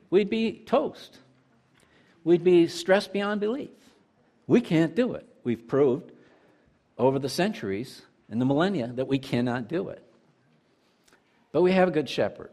we'd 0.09 0.29
be 0.29 0.61
toast. 0.65 1.19
We'd 2.25 2.43
be 2.43 2.67
stressed 2.67 3.13
beyond 3.13 3.39
belief. 3.39 3.69
We 4.45 4.59
can't 4.59 4.93
do 4.93 5.13
it. 5.13 5.25
We've 5.45 5.65
proved 5.65 6.11
over 6.97 7.17
the 7.17 7.29
centuries 7.29 8.01
and 8.29 8.41
the 8.41 8.45
millennia 8.45 8.87
that 8.87 9.07
we 9.07 9.19
cannot 9.19 9.69
do 9.69 9.87
it. 9.87 10.03
But 11.53 11.61
we 11.61 11.71
have 11.71 11.87
a 11.87 11.91
good 11.91 12.09
shepherd. 12.09 12.51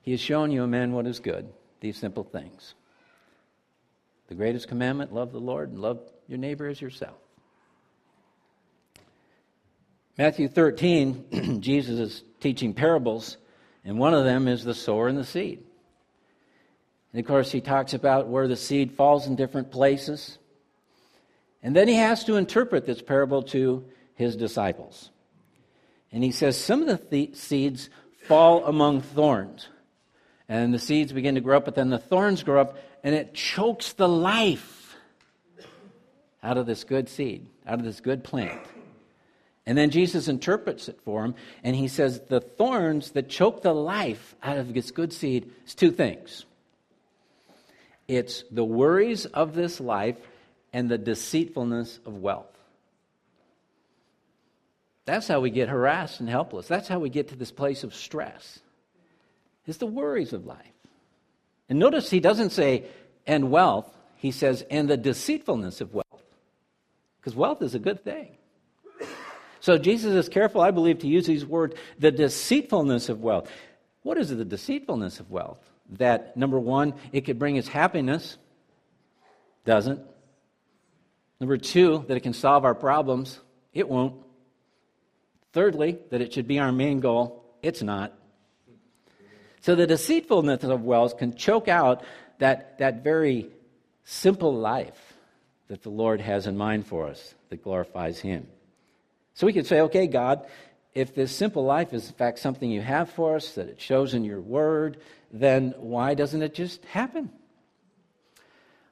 He 0.00 0.10
has 0.10 0.20
shown 0.20 0.50
you, 0.50 0.64
a 0.64 0.66
man, 0.66 0.90
what 0.90 1.06
is 1.06 1.20
good, 1.20 1.52
these 1.78 1.98
simple 1.98 2.24
things. 2.24 2.74
The 4.26 4.34
greatest 4.34 4.66
commandment 4.66 5.14
love 5.14 5.30
the 5.30 5.38
Lord 5.38 5.70
and 5.70 5.78
love 5.78 6.00
your 6.26 6.38
neighbor 6.38 6.66
as 6.66 6.80
yourself. 6.80 7.21
Matthew 10.18 10.48
13, 10.48 11.60
Jesus 11.60 11.98
is 11.98 12.22
teaching 12.40 12.74
parables 12.74 13.38
and 13.84 13.98
one 13.98 14.14
of 14.14 14.24
them 14.24 14.46
is 14.46 14.64
the 14.64 14.74
sower 14.74 15.08
and 15.08 15.18
the 15.18 15.24
seed. 15.24 15.62
And 17.12 17.20
of 17.20 17.26
course, 17.26 17.50
he 17.50 17.60
talks 17.60 17.94
about 17.94 18.28
where 18.28 18.48
the 18.48 18.56
seed 18.56 18.92
falls 18.92 19.26
in 19.26 19.36
different 19.36 19.70
places. 19.70 20.38
And 21.62 21.74
then 21.74 21.88
he 21.88 21.94
has 21.94 22.24
to 22.24 22.36
interpret 22.36 22.86
this 22.86 23.02
parable 23.02 23.42
to 23.44 23.84
his 24.14 24.36
disciples. 24.36 25.10
And 26.10 26.22
he 26.22 26.30
says 26.30 26.56
some 26.56 26.82
of 26.82 26.88
the 26.88 26.98
th- 26.98 27.36
seeds 27.36 27.90
fall 28.26 28.64
among 28.66 29.00
thorns. 29.00 29.68
And 30.48 30.72
the 30.72 30.78
seeds 30.78 31.12
begin 31.12 31.34
to 31.34 31.40
grow 31.40 31.56
up, 31.56 31.64
but 31.64 31.74
then 31.74 31.88
the 31.88 31.98
thorns 31.98 32.42
grow 32.42 32.60
up, 32.60 32.76
and 33.02 33.14
it 33.14 33.32
chokes 33.32 33.92
the 33.94 34.08
life 34.08 34.96
out 36.42 36.58
of 36.58 36.66
this 36.66 36.84
good 36.84 37.08
seed, 37.08 37.46
out 37.66 37.78
of 37.78 37.84
this 37.84 38.00
good 38.00 38.22
plant. 38.22 38.60
And 39.64 39.78
then 39.78 39.90
Jesus 39.90 40.26
interprets 40.26 40.88
it 40.88 40.98
for 41.04 41.24
him, 41.24 41.34
and 41.62 41.76
he 41.76 41.86
says 41.86 42.20
the 42.28 42.40
thorns 42.40 43.12
that 43.12 43.28
choke 43.28 43.62
the 43.62 43.72
life 43.72 44.34
out 44.42 44.58
of 44.58 44.74
this 44.74 44.90
good 44.90 45.12
seed 45.12 45.52
is 45.66 45.74
two 45.74 45.92
things 45.92 46.44
it's 48.08 48.44
the 48.50 48.64
worries 48.64 49.26
of 49.26 49.54
this 49.54 49.80
life 49.80 50.16
and 50.72 50.90
the 50.90 50.98
deceitfulness 50.98 52.00
of 52.04 52.16
wealth. 52.16 52.46
That's 55.04 55.28
how 55.28 55.40
we 55.40 55.50
get 55.50 55.68
harassed 55.68 56.20
and 56.20 56.28
helpless. 56.28 56.68
That's 56.68 56.88
how 56.88 56.98
we 56.98 57.08
get 57.08 57.28
to 57.28 57.36
this 57.36 57.50
place 57.50 57.84
of 57.84 57.94
stress. 57.94 58.60
It's 59.66 59.78
the 59.78 59.86
worries 59.86 60.32
of 60.32 60.46
life. 60.46 60.58
And 61.68 61.78
notice 61.78 62.10
he 62.10 62.20
doesn't 62.20 62.50
say, 62.50 62.84
and 63.26 63.50
wealth, 63.50 63.88
he 64.16 64.30
says, 64.30 64.64
and 64.70 64.90
the 64.90 64.96
deceitfulness 64.96 65.80
of 65.80 65.94
wealth. 65.94 66.22
Because 67.20 67.34
wealth 67.34 67.62
is 67.62 67.74
a 67.74 67.78
good 67.78 68.04
thing. 68.04 68.36
So 69.62 69.78
Jesus 69.78 70.12
is 70.14 70.28
careful, 70.28 70.60
I 70.60 70.72
believe, 70.72 70.98
to 70.98 71.06
use 71.06 71.24
these 71.24 71.46
words 71.46 71.76
the 71.96 72.10
deceitfulness 72.10 73.08
of 73.08 73.20
wealth. 73.20 73.48
What 74.02 74.18
is 74.18 74.28
the 74.28 74.44
deceitfulness 74.44 75.20
of 75.20 75.30
wealth? 75.30 75.60
That, 75.98 76.36
number 76.36 76.58
one, 76.58 76.94
it 77.12 77.20
could 77.20 77.38
bring 77.38 77.56
us 77.58 77.68
happiness. 77.68 78.38
Doesn't. 79.64 80.00
Number 81.38 81.56
two, 81.58 82.04
that 82.08 82.16
it 82.16 82.24
can 82.24 82.32
solve 82.32 82.64
our 82.64 82.74
problems. 82.74 83.38
It 83.72 83.88
won't. 83.88 84.16
Thirdly, 85.52 85.96
that 86.10 86.20
it 86.20 86.32
should 86.32 86.48
be 86.48 86.58
our 86.58 86.72
main 86.72 86.98
goal. 86.98 87.44
It's 87.62 87.82
not. 87.82 88.12
So 89.60 89.76
the 89.76 89.86
deceitfulness 89.86 90.64
of 90.64 90.82
wealth 90.82 91.18
can 91.18 91.36
choke 91.36 91.68
out 91.68 92.02
that, 92.40 92.78
that 92.78 93.04
very 93.04 93.46
simple 94.02 94.56
life 94.56 95.14
that 95.68 95.84
the 95.84 95.90
Lord 95.90 96.20
has 96.20 96.48
in 96.48 96.56
mind 96.56 96.88
for 96.88 97.06
us 97.06 97.32
that 97.50 97.62
glorifies 97.62 98.18
Him. 98.18 98.48
So 99.34 99.46
we 99.46 99.52
could 99.52 99.66
say, 99.66 99.80
okay, 99.82 100.06
God, 100.06 100.46
if 100.94 101.14
this 101.14 101.34
simple 101.34 101.64
life 101.64 101.92
is 101.92 102.08
in 102.08 102.14
fact 102.14 102.38
something 102.38 102.70
you 102.70 102.82
have 102.82 103.10
for 103.10 103.36
us, 103.36 103.54
that 103.54 103.68
it 103.68 103.80
shows 103.80 104.14
in 104.14 104.24
your 104.24 104.40
word, 104.40 104.98
then 105.32 105.74
why 105.78 106.14
doesn't 106.14 106.42
it 106.42 106.54
just 106.54 106.84
happen? 106.84 107.30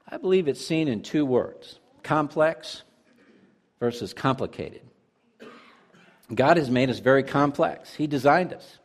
I 0.09 0.17
believe 0.17 0.49
it's 0.49 0.65
seen 0.65 0.89
in 0.89 1.03
two 1.03 1.25
words 1.25 1.79
complex 2.03 2.83
versus 3.79 4.15
complicated. 4.15 4.83
God 6.35 6.57
has 6.57 6.71
made 6.71 6.91
us 6.91 7.01
very 7.01 7.23
complex, 7.23 7.95
He 7.95 8.07
designed 8.07 8.53
us. 8.53 8.79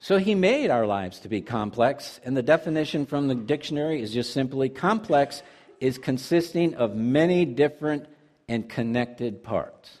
So 0.00 0.18
He 0.18 0.34
made 0.34 0.70
our 0.70 0.86
lives 0.86 1.20
to 1.20 1.28
be 1.28 1.40
complex, 1.40 2.18
and 2.24 2.36
the 2.36 2.42
definition 2.42 3.06
from 3.06 3.28
the 3.28 3.34
dictionary 3.34 4.02
is 4.02 4.12
just 4.12 4.32
simply 4.32 4.68
complex 4.68 5.42
is 5.80 5.96
consisting 5.96 6.74
of 6.74 6.94
many 6.94 7.44
different 7.44 8.06
and 8.48 8.68
connected 8.68 9.42
parts. 9.42 9.99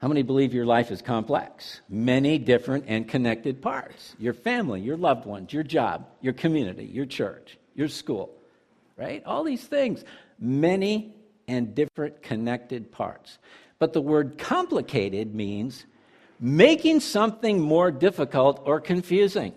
How 0.00 0.08
many 0.08 0.22
believe 0.22 0.54
your 0.54 0.64
life 0.64 0.90
is 0.90 1.02
complex? 1.02 1.82
Many 1.88 2.38
different 2.38 2.84
and 2.88 3.06
connected 3.06 3.60
parts. 3.60 4.14
Your 4.18 4.32
family, 4.32 4.80
your 4.80 4.96
loved 4.96 5.26
ones, 5.26 5.52
your 5.52 5.62
job, 5.62 6.06
your 6.22 6.32
community, 6.32 6.86
your 6.86 7.04
church, 7.04 7.58
your 7.74 7.88
school, 7.88 8.34
right? 8.96 9.22
All 9.26 9.44
these 9.44 9.62
things. 9.62 10.02
Many 10.38 11.14
and 11.46 11.74
different 11.74 12.22
connected 12.22 12.90
parts. 12.90 13.38
But 13.78 13.92
the 13.92 14.00
word 14.00 14.38
complicated 14.38 15.34
means 15.34 15.84
making 16.38 17.00
something 17.00 17.60
more 17.60 17.90
difficult 17.90 18.62
or 18.64 18.80
confusing. 18.80 19.52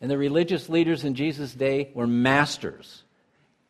And 0.00 0.10
the 0.10 0.16
religious 0.16 0.70
leaders 0.70 1.04
in 1.04 1.14
Jesus' 1.14 1.52
day 1.52 1.90
were 1.92 2.06
masters 2.06 3.02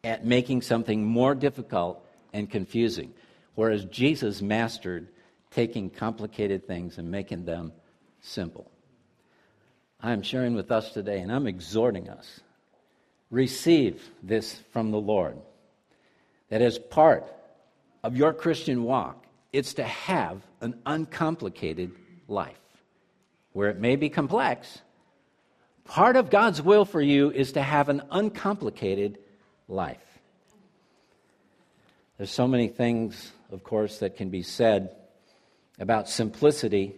at 0.05 0.25
making 0.25 0.63
something 0.63 1.05
more 1.05 1.35
difficult 1.35 2.05
and 2.33 2.49
confusing, 2.49 3.13
whereas 3.59 3.85
Jesus 3.87 4.41
mastered 4.41 5.09
taking 5.51 5.91
complicated 5.91 6.65
things 6.69 6.97
and 6.97 7.11
making 7.11 7.45
them 7.45 7.73
simple. 8.21 8.71
I 10.01 10.13
am 10.13 10.23
sharing 10.23 10.55
with 10.55 10.71
us 10.71 10.93
today, 10.93 11.19
and 11.19 11.33
I'm 11.33 11.49
exhorting 11.49 12.09
us 12.09 12.39
receive 13.33 14.01
this 14.23 14.63
from 14.73 14.93
the 14.93 15.01
Lord. 15.01 15.39
That 16.51 16.63
as 16.63 16.79
part 16.79 17.27
of 18.05 18.17
your 18.17 18.33
Christian 18.33 18.85
walk, 18.85 19.27
it's 19.53 19.75
to 19.75 19.83
have 19.83 20.41
an 20.61 20.79
uncomplicated 20.87 21.91
life. 22.29 22.61
Where 23.55 23.71
it 23.71 23.81
may 23.81 23.97
be 23.97 24.09
complex, 24.09 24.83
part 25.85 26.15
of 26.15 26.31
God's 26.31 26.63
will 26.63 26.85
for 26.85 27.03
you 27.03 27.33
is 27.33 27.51
to 27.55 27.63
have 27.63 27.89
an 27.89 28.03
uncomplicated 28.13 29.19
life. 29.67 29.99
There's 32.19 32.31
so 32.31 32.47
many 32.47 32.69
things, 32.69 33.33
of 33.51 33.65
course, 33.65 33.99
that 33.99 34.17
can 34.17 34.31
be 34.31 34.43
said 34.43 34.95
about 35.79 36.09
simplicity 36.09 36.95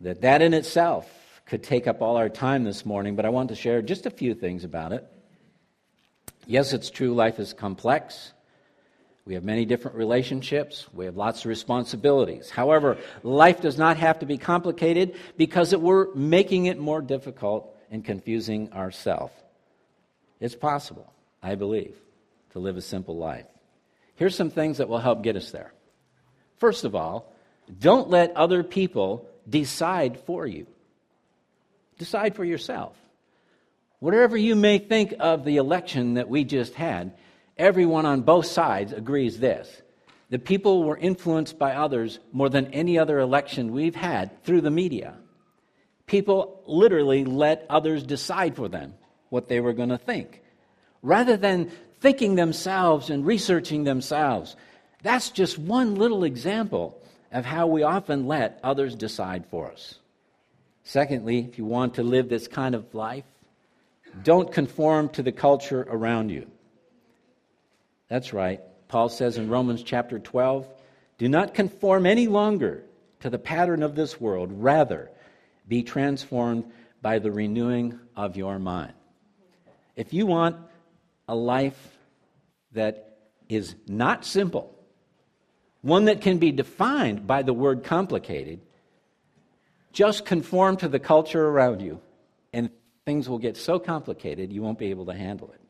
that 0.00 0.20
that 0.22 0.42
in 0.42 0.54
itself 0.54 1.08
could 1.46 1.62
take 1.62 1.86
up 1.86 2.02
all 2.02 2.16
our 2.16 2.28
time 2.28 2.64
this 2.64 2.84
morning, 2.84 3.16
but 3.16 3.24
I 3.24 3.30
want 3.30 3.48
to 3.50 3.54
share 3.54 3.82
just 3.82 4.06
a 4.06 4.10
few 4.10 4.34
things 4.34 4.64
about 4.64 4.92
it. 4.92 5.06
Yes, 6.46 6.72
it's 6.72 6.90
true, 6.90 7.14
life 7.14 7.38
is 7.38 7.52
complex. 7.52 8.32
We 9.24 9.34
have 9.34 9.44
many 9.44 9.64
different 9.64 9.96
relationships. 9.96 10.88
We 10.92 11.04
have 11.04 11.16
lots 11.16 11.40
of 11.40 11.46
responsibilities. 11.46 12.50
However, 12.50 12.98
life 13.22 13.60
does 13.60 13.78
not 13.78 13.96
have 13.96 14.18
to 14.18 14.26
be 14.26 14.36
complicated 14.36 15.14
because 15.36 15.72
it, 15.72 15.80
we're 15.80 16.12
making 16.14 16.66
it 16.66 16.78
more 16.78 17.00
difficult 17.00 17.76
and 17.90 18.04
confusing 18.04 18.72
ourselves. 18.72 19.32
It's 20.40 20.56
possible, 20.56 21.12
I 21.40 21.54
believe, 21.54 21.94
to 22.50 22.58
live 22.58 22.76
a 22.76 22.80
simple 22.80 23.16
life. 23.16 23.46
Here's 24.16 24.36
some 24.36 24.50
things 24.50 24.78
that 24.78 24.88
will 24.88 24.98
help 24.98 25.22
get 25.22 25.36
us 25.36 25.50
there. 25.50 25.72
First 26.58 26.84
of 26.84 26.94
all, 26.94 27.32
don't 27.78 28.10
let 28.10 28.36
other 28.36 28.62
people 28.62 29.28
decide 29.48 30.20
for 30.20 30.46
you. 30.46 30.66
Decide 31.98 32.34
for 32.36 32.44
yourself. 32.44 32.96
Whatever 34.00 34.36
you 34.36 34.56
may 34.56 34.78
think 34.78 35.14
of 35.20 35.44
the 35.44 35.56
election 35.56 36.14
that 36.14 36.28
we 36.28 36.44
just 36.44 36.74
had, 36.74 37.12
everyone 37.56 38.06
on 38.06 38.22
both 38.22 38.46
sides 38.46 38.92
agrees 38.92 39.38
this. 39.38 39.82
The 40.30 40.38
people 40.38 40.82
were 40.82 40.96
influenced 40.96 41.58
by 41.58 41.74
others 41.74 42.18
more 42.32 42.48
than 42.48 42.68
any 42.68 42.98
other 42.98 43.18
election 43.18 43.72
we've 43.72 43.94
had 43.94 44.42
through 44.44 44.62
the 44.62 44.70
media. 44.70 45.14
People 46.06 46.62
literally 46.66 47.24
let 47.24 47.66
others 47.68 48.02
decide 48.02 48.56
for 48.56 48.68
them 48.68 48.94
what 49.28 49.48
they 49.48 49.60
were 49.60 49.72
going 49.72 49.90
to 49.90 49.98
think. 49.98 50.42
Rather 51.02 51.36
than 51.36 51.70
thinking 52.02 52.34
themselves 52.34 53.10
and 53.10 53.24
researching 53.24 53.84
themselves, 53.84 54.56
that's 55.02 55.30
just 55.30 55.56
one 55.56 55.94
little 55.94 56.24
example 56.24 57.00
of 57.30 57.44
how 57.44 57.68
we 57.68 57.84
often 57.84 58.26
let 58.26 58.58
others 58.62 58.96
decide 58.96 59.46
for 59.46 59.70
us. 59.70 59.94
Secondly, 60.82 61.38
if 61.38 61.58
you 61.58 61.64
want 61.64 61.94
to 61.94 62.02
live 62.02 62.28
this 62.28 62.48
kind 62.48 62.74
of 62.74 62.92
life, 62.92 63.24
don't 64.24 64.52
conform 64.52 65.08
to 65.10 65.22
the 65.22 65.32
culture 65.32 65.86
around 65.88 66.30
you. 66.30 66.50
That's 68.08 68.32
right. 68.32 68.60
Paul 68.88 69.08
says 69.08 69.38
in 69.38 69.48
Romans 69.48 69.82
chapter 69.82 70.18
12 70.18 70.66
do 71.18 71.28
not 71.28 71.54
conform 71.54 72.04
any 72.04 72.26
longer 72.26 72.82
to 73.20 73.30
the 73.30 73.38
pattern 73.38 73.84
of 73.84 73.94
this 73.94 74.20
world. 74.20 74.50
Rather, 74.52 75.08
be 75.68 75.84
transformed 75.84 76.64
by 77.00 77.20
the 77.20 77.30
renewing 77.30 78.00
of 78.16 78.36
your 78.36 78.58
mind. 78.58 78.92
If 79.94 80.12
you 80.12 80.26
want 80.26 80.56
a 81.28 81.34
life 81.34 81.91
that 82.72 83.18
is 83.48 83.74
not 83.86 84.24
simple, 84.24 84.74
one 85.82 86.06
that 86.06 86.20
can 86.20 86.38
be 86.38 86.52
defined 86.52 87.26
by 87.26 87.42
the 87.42 87.52
word 87.52 87.84
complicated, 87.84 88.60
just 89.92 90.24
conform 90.24 90.76
to 90.78 90.88
the 90.88 90.98
culture 90.98 91.48
around 91.48 91.80
you 91.80 92.00
and 92.52 92.70
things 93.04 93.28
will 93.28 93.38
get 93.38 93.56
so 93.56 93.78
complicated 93.78 94.52
you 94.52 94.62
won't 94.62 94.78
be 94.78 94.90
able 94.90 95.06
to 95.06 95.14
handle 95.14 95.50
it. 95.52 95.60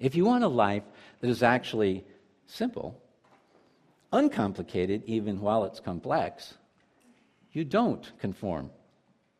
If 0.00 0.14
you 0.14 0.24
want 0.24 0.44
a 0.44 0.48
life 0.48 0.82
that 1.20 1.28
is 1.30 1.42
actually 1.42 2.04
simple, 2.46 3.00
uncomplicated, 4.12 5.02
even 5.06 5.40
while 5.40 5.64
it's 5.64 5.80
complex, 5.80 6.54
you 7.52 7.64
don't 7.64 8.10
conform 8.20 8.70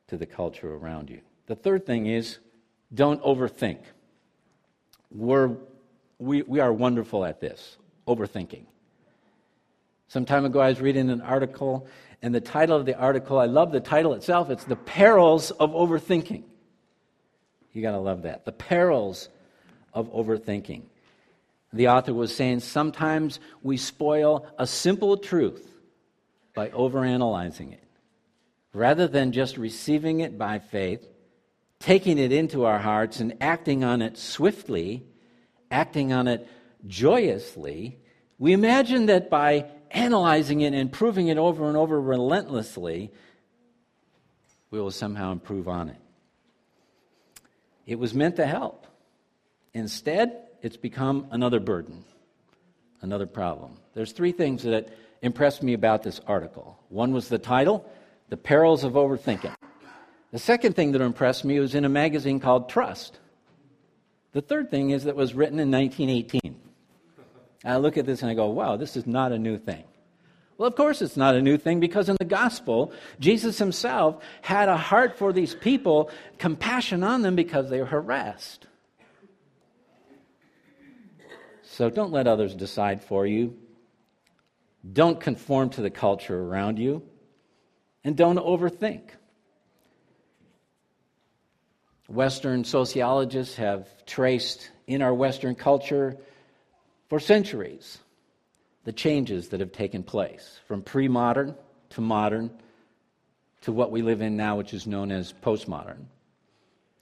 to 0.08 0.16
the 0.16 0.26
culture 0.26 0.74
around 0.74 1.10
you. 1.10 1.20
The 1.46 1.54
third 1.54 1.86
thing 1.86 2.06
is 2.06 2.38
don't 2.92 3.22
overthink. 3.22 3.78
We're, 5.10 5.56
we, 6.18 6.42
we 6.42 6.60
are 6.60 6.72
wonderful 6.72 7.24
at 7.24 7.40
this 7.40 7.76
overthinking. 8.06 8.64
Some 10.08 10.24
time 10.24 10.44
ago, 10.44 10.60
I 10.60 10.68
was 10.68 10.80
reading 10.80 11.10
an 11.10 11.20
article, 11.20 11.86
and 12.22 12.34
the 12.34 12.40
title 12.40 12.76
of 12.76 12.86
the 12.86 12.98
article, 12.98 13.38
I 13.38 13.46
love 13.46 13.72
the 13.72 13.80
title 13.80 14.14
itself. 14.14 14.48
It's 14.50 14.64
The 14.64 14.76
Perils 14.76 15.50
of 15.50 15.70
Overthinking. 15.70 16.44
You 17.72 17.82
got 17.82 17.92
to 17.92 17.98
love 17.98 18.22
that. 18.22 18.44
The 18.44 18.52
perils 18.52 19.28
of 19.92 20.12
overthinking. 20.12 20.82
The 21.72 21.88
author 21.88 22.14
was 22.14 22.34
saying 22.34 22.60
sometimes 22.60 23.40
we 23.62 23.76
spoil 23.76 24.46
a 24.58 24.66
simple 24.66 25.16
truth 25.16 25.70
by 26.54 26.70
overanalyzing 26.70 27.72
it. 27.72 27.84
Rather 28.72 29.06
than 29.06 29.32
just 29.32 29.58
receiving 29.58 30.20
it 30.20 30.38
by 30.38 30.58
faith, 30.58 31.06
taking 31.78 32.18
it 32.18 32.32
into 32.32 32.64
our 32.64 32.78
hearts 32.78 33.20
and 33.20 33.36
acting 33.40 33.84
on 33.84 34.02
it 34.02 34.16
swiftly, 34.16 35.04
acting 35.70 36.12
on 36.12 36.28
it 36.28 36.48
joyously, 36.86 37.98
we 38.38 38.52
imagine 38.52 39.06
that 39.06 39.30
by 39.30 39.66
analyzing 39.90 40.60
it 40.60 40.74
and 40.74 40.92
proving 40.92 41.28
it 41.28 41.38
over 41.38 41.68
and 41.68 41.76
over 41.76 42.00
relentlessly, 42.00 43.10
we 44.70 44.80
will 44.80 44.90
somehow 44.90 45.32
improve 45.32 45.68
on 45.68 45.88
it. 45.88 45.96
It 47.86 47.98
was 47.98 48.12
meant 48.12 48.36
to 48.36 48.46
help. 48.46 48.86
Instead, 49.72 50.48
it's 50.62 50.76
become 50.76 51.26
another 51.30 51.60
burden, 51.60 52.04
another 53.00 53.26
problem. 53.26 53.78
There's 53.94 54.12
three 54.12 54.32
things 54.32 54.62
that 54.64 54.90
impressed 55.22 55.62
me 55.62 55.72
about 55.72 56.02
this 56.02 56.20
article. 56.26 56.78
One 56.90 57.12
was 57.12 57.28
the 57.28 57.38
title, 57.38 57.90
The 58.28 58.36
Perils 58.36 58.84
of 58.84 58.92
Overthinking. 58.92 59.54
The 60.32 60.38
second 60.38 60.76
thing 60.76 60.92
that 60.92 61.00
impressed 61.00 61.44
me 61.44 61.58
was 61.58 61.74
in 61.74 61.84
a 61.84 61.88
magazine 61.88 62.40
called 62.40 62.68
Trust. 62.68 63.18
The 64.32 64.42
third 64.42 64.70
thing 64.70 64.90
is 64.90 65.04
that 65.04 65.16
was 65.16 65.34
written 65.34 65.58
in 65.58 65.70
1918. 65.70 66.60
I 67.64 67.76
look 67.76 67.96
at 67.96 68.06
this 68.06 68.22
and 68.22 68.30
I 68.30 68.34
go, 68.34 68.48
wow, 68.48 68.76
this 68.76 68.96
is 68.96 69.06
not 69.06 69.32
a 69.32 69.38
new 69.38 69.58
thing. 69.58 69.84
Well, 70.58 70.68
of 70.68 70.74
course, 70.74 71.02
it's 71.02 71.16
not 71.16 71.34
a 71.34 71.42
new 71.42 71.56
thing 71.56 71.80
because 71.80 72.08
in 72.08 72.16
the 72.18 72.24
gospel, 72.24 72.92
Jesus 73.20 73.58
himself 73.58 74.22
had 74.42 74.68
a 74.68 74.76
heart 74.76 75.16
for 75.16 75.32
these 75.32 75.54
people, 75.54 76.10
compassion 76.38 77.04
on 77.04 77.22
them 77.22 77.36
because 77.36 77.70
they 77.70 77.78
were 77.78 77.86
harassed. 77.86 78.66
So 81.62 81.90
don't 81.90 82.10
let 82.10 82.26
others 82.26 82.54
decide 82.54 83.02
for 83.04 83.26
you. 83.26 83.56
Don't 84.92 85.20
conform 85.20 85.70
to 85.70 85.80
the 85.80 85.90
culture 85.90 86.40
around 86.40 86.78
you. 86.78 87.02
and 88.04 88.16
don't 88.16 88.38
overthink. 88.38 89.02
Western 92.08 92.64
sociologists 92.64 93.56
have 93.56 93.86
traced 94.06 94.70
in 94.86 95.02
our 95.02 95.12
Western 95.12 95.54
culture 95.54 96.16
for 97.08 97.20
centuries 97.20 97.98
the 98.84 98.92
changes 98.92 99.50
that 99.50 99.60
have 99.60 99.72
taken 99.72 100.02
place 100.02 100.58
from 100.66 100.80
pre 100.80 101.06
modern 101.06 101.54
to 101.90 102.00
modern 102.00 102.50
to 103.60 103.72
what 103.72 103.90
we 103.90 104.00
live 104.00 104.22
in 104.22 104.36
now, 104.36 104.56
which 104.56 104.72
is 104.72 104.86
known 104.86 105.12
as 105.12 105.34
postmodern 105.42 106.06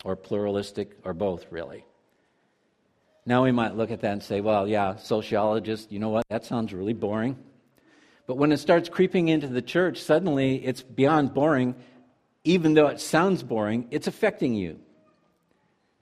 or 0.04 0.16
pluralistic 0.16 0.96
or 1.04 1.14
both, 1.14 1.46
really. 1.50 1.84
Now 3.24 3.44
we 3.44 3.52
might 3.52 3.76
look 3.76 3.92
at 3.92 4.00
that 4.00 4.12
and 4.12 4.22
say, 4.22 4.40
well, 4.40 4.66
yeah, 4.66 4.96
sociologist, 4.96 5.92
you 5.92 6.00
know 6.00 6.08
what? 6.08 6.24
That 6.28 6.44
sounds 6.44 6.72
really 6.72 6.92
boring. 6.92 7.36
But 8.26 8.36
when 8.36 8.50
it 8.50 8.58
starts 8.58 8.88
creeping 8.88 9.28
into 9.28 9.46
the 9.46 9.62
church, 9.62 10.02
suddenly 10.02 10.64
it's 10.64 10.82
beyond 10.82 11.34
boring. 11.34 11.76
Even 12.42 12.74
though 12.74 12.88
it 12.88 13.00
sounds 13.00 13.44
boring, 13.44 13.86
it's 13.92 14.08
affecting 14.08 14.54
you. 14.54 14.80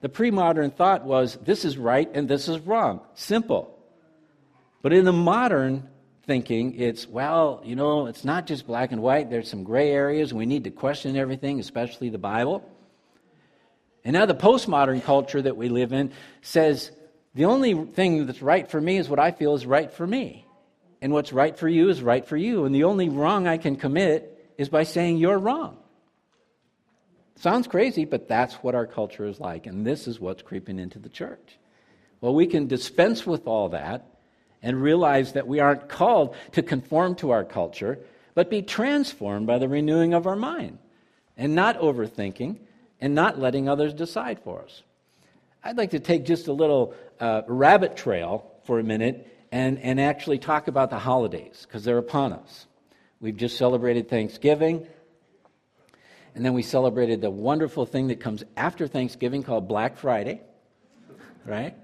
The 0.05 0.09
pre 0.09 0.29
modern 0.29 0.69
thought 0.69 1.03
was 1.03 1.35
this 1.37 1.65
is 1.65 1.79
right 1.79 2.07
and 2.13 2.29
this 2.29 2.47
is 2.47 2.59
wrong. 2.59 3.01
Simple. 3.15 3.75
But 4.83 4.93
in 4.93 5.03
the 5.03 5.11
modern 5.11 5.89
thinking, 6.27 6.79
it's, 6.79 7.07
well, 7.07 7.59
you 7.65 7.75
know, 7.75 8.05
it's 8.05 8.23
not 8.23 8.45
just 8.45 8.67
black 8.67 8.91
and 8.91 9.01
white. 9.01 9.31
There's 9.31 9.49
some 9.49 9.63
gray 9.63 9.89
areas. 9.89 10.31
We 10.31 10.45
need 10.45 10.65
to 10.65 10.69
question 10.69 11.17
everything, 11.17 11.59
especially 11.59 12.09
the 12.09 12.19
Bible. 12.19 12.63
And 14.03 14.13
now 14.13 14.27
the 14.27 14.35
postmodern 14.35 15.01
culture 15.01 15.41
that 15.41 15.57
we 15.57 15.69
live 15.69 15.91
in 15.91 16.11
says 16.43 16.91
the 17.33 17.45
only 17.45 17.73
thing 17.73 18.27
that's 18.27 18.43
right 18.43 18.69
for 18.69 18.79
me 18.79 18.97
is 18.97 19.09
what 19.09 19.17
I 19.17 19.31
feel 19.31 19.55
is 19.55 19.65
right 19.65 19.91
for 19.91 20.05
me. 20.05 20.45
And 21.01 21.13
what's 21.13 21.33
right 21.33 21.57
for 21.57 21.67
you 21.67 21.89
is 21.89 22.03
right 22.03 22.27
for 22.27 22.37
you. 22.37 22.65
And 22.65 22.75
the 22.75 22.83
only 22.83 23.09
wrong 23.09 23.47
I 23.47 23.57
can 23.57 23.75
commit 23.75 24.53
is 24.55 24.69
by 24.69 24.83
saying 24.83 25.17
you're 25.17 25.39
wrong. 25.39 25.79
Sounds 27.37 27.67
crazy, 27.67 28.05
but 28.05 28.27
that's 28.27 28.55
what 28.55 28.75
our 28.75 28.87
culture 28.87 29.25
is 29.25 29.39
like. 29.39 29.67
And 29.67 29.85
this 29.85 30.07
is 30.07 30.19
what's 30.19 30.41
creeping 30.41 30.79
into 30.79 30.99
the 30.99 31.09
church. 31.09 31.57
Well, 32.21 32.33
we 32.33 32.47
can 32.47 32.67
dispense 32.67 33.25
with 33.25 33.45
all 33.45 33.69
that 33.69 34.05
and 34.63 34.81
realize 34.81 35.33
that 35.33 35.47
we 35.47 35.59
aren't 35.59 35.89
called 35.89 36.35
to 36.53 36.63
conform 36.63 37.15
to 37.15 37.31
our 37.31 37.43
culture, 37.43 37.99
but 38.33 38.49
be 38.49 38.61
transformed 38.61 39.47
by 39.47 39.59
the 39.59 39.67
renewing 39.67 40.13
of 40.13 40.25
our 40.25 40.35
mind 40.35 40.79
and 41.37 41.53
not 41.53 41.79
overthinking 41.79 42.57
and 43.01 43.13
not 43.13 43.37
letting 43.37 43.67
others 43.67 43.93
decide 43.93 44.39
for 44.39 44.63
us. 44.63 44.81
I'd 45.63 45.77
like 45.77 45.91
to 45.91 45.99
take 45.99 46.25
just 46.25 46.47
a 46.47 46.53
little 46.53 46.93
uh, 47.19 47.41
rabbit 47.47 47.97
trail 47.97 48.51
for 48.63 48.79
a 48.79 48.83
minute 48.83 49.45
and, 49.51 49.79
and 49.79 49.99
actually 49.99 50.39
talk 50.39 50.67
about 50.67 50.89
the 50.89 50.99
holidays 50.99 51.65
because 51.67 51.83
they're 51.83 51.97
upon 51.97 52.33
us. 52.33 52.67
We've 53.19 53.35
just 53.35 53.57
celebrated 53.57 54.09
Thanksgiving, 54.09 54.87
and 56.35 56.45
then 56.45 56.53
we 56.53 56.61
celebrated 56.61 57.21
the 57.21 57.29
wonderful 57.29 57.85
thing 57.85 58.07
that 58.07 58.19
comes 58.19 58.43
after 58.55 58.87
Thanksgiving 58.87 59.41
called 59.41 59.67
Black 59.67 59.97
Friday, 59.97 60.41
right? 61.45 61.75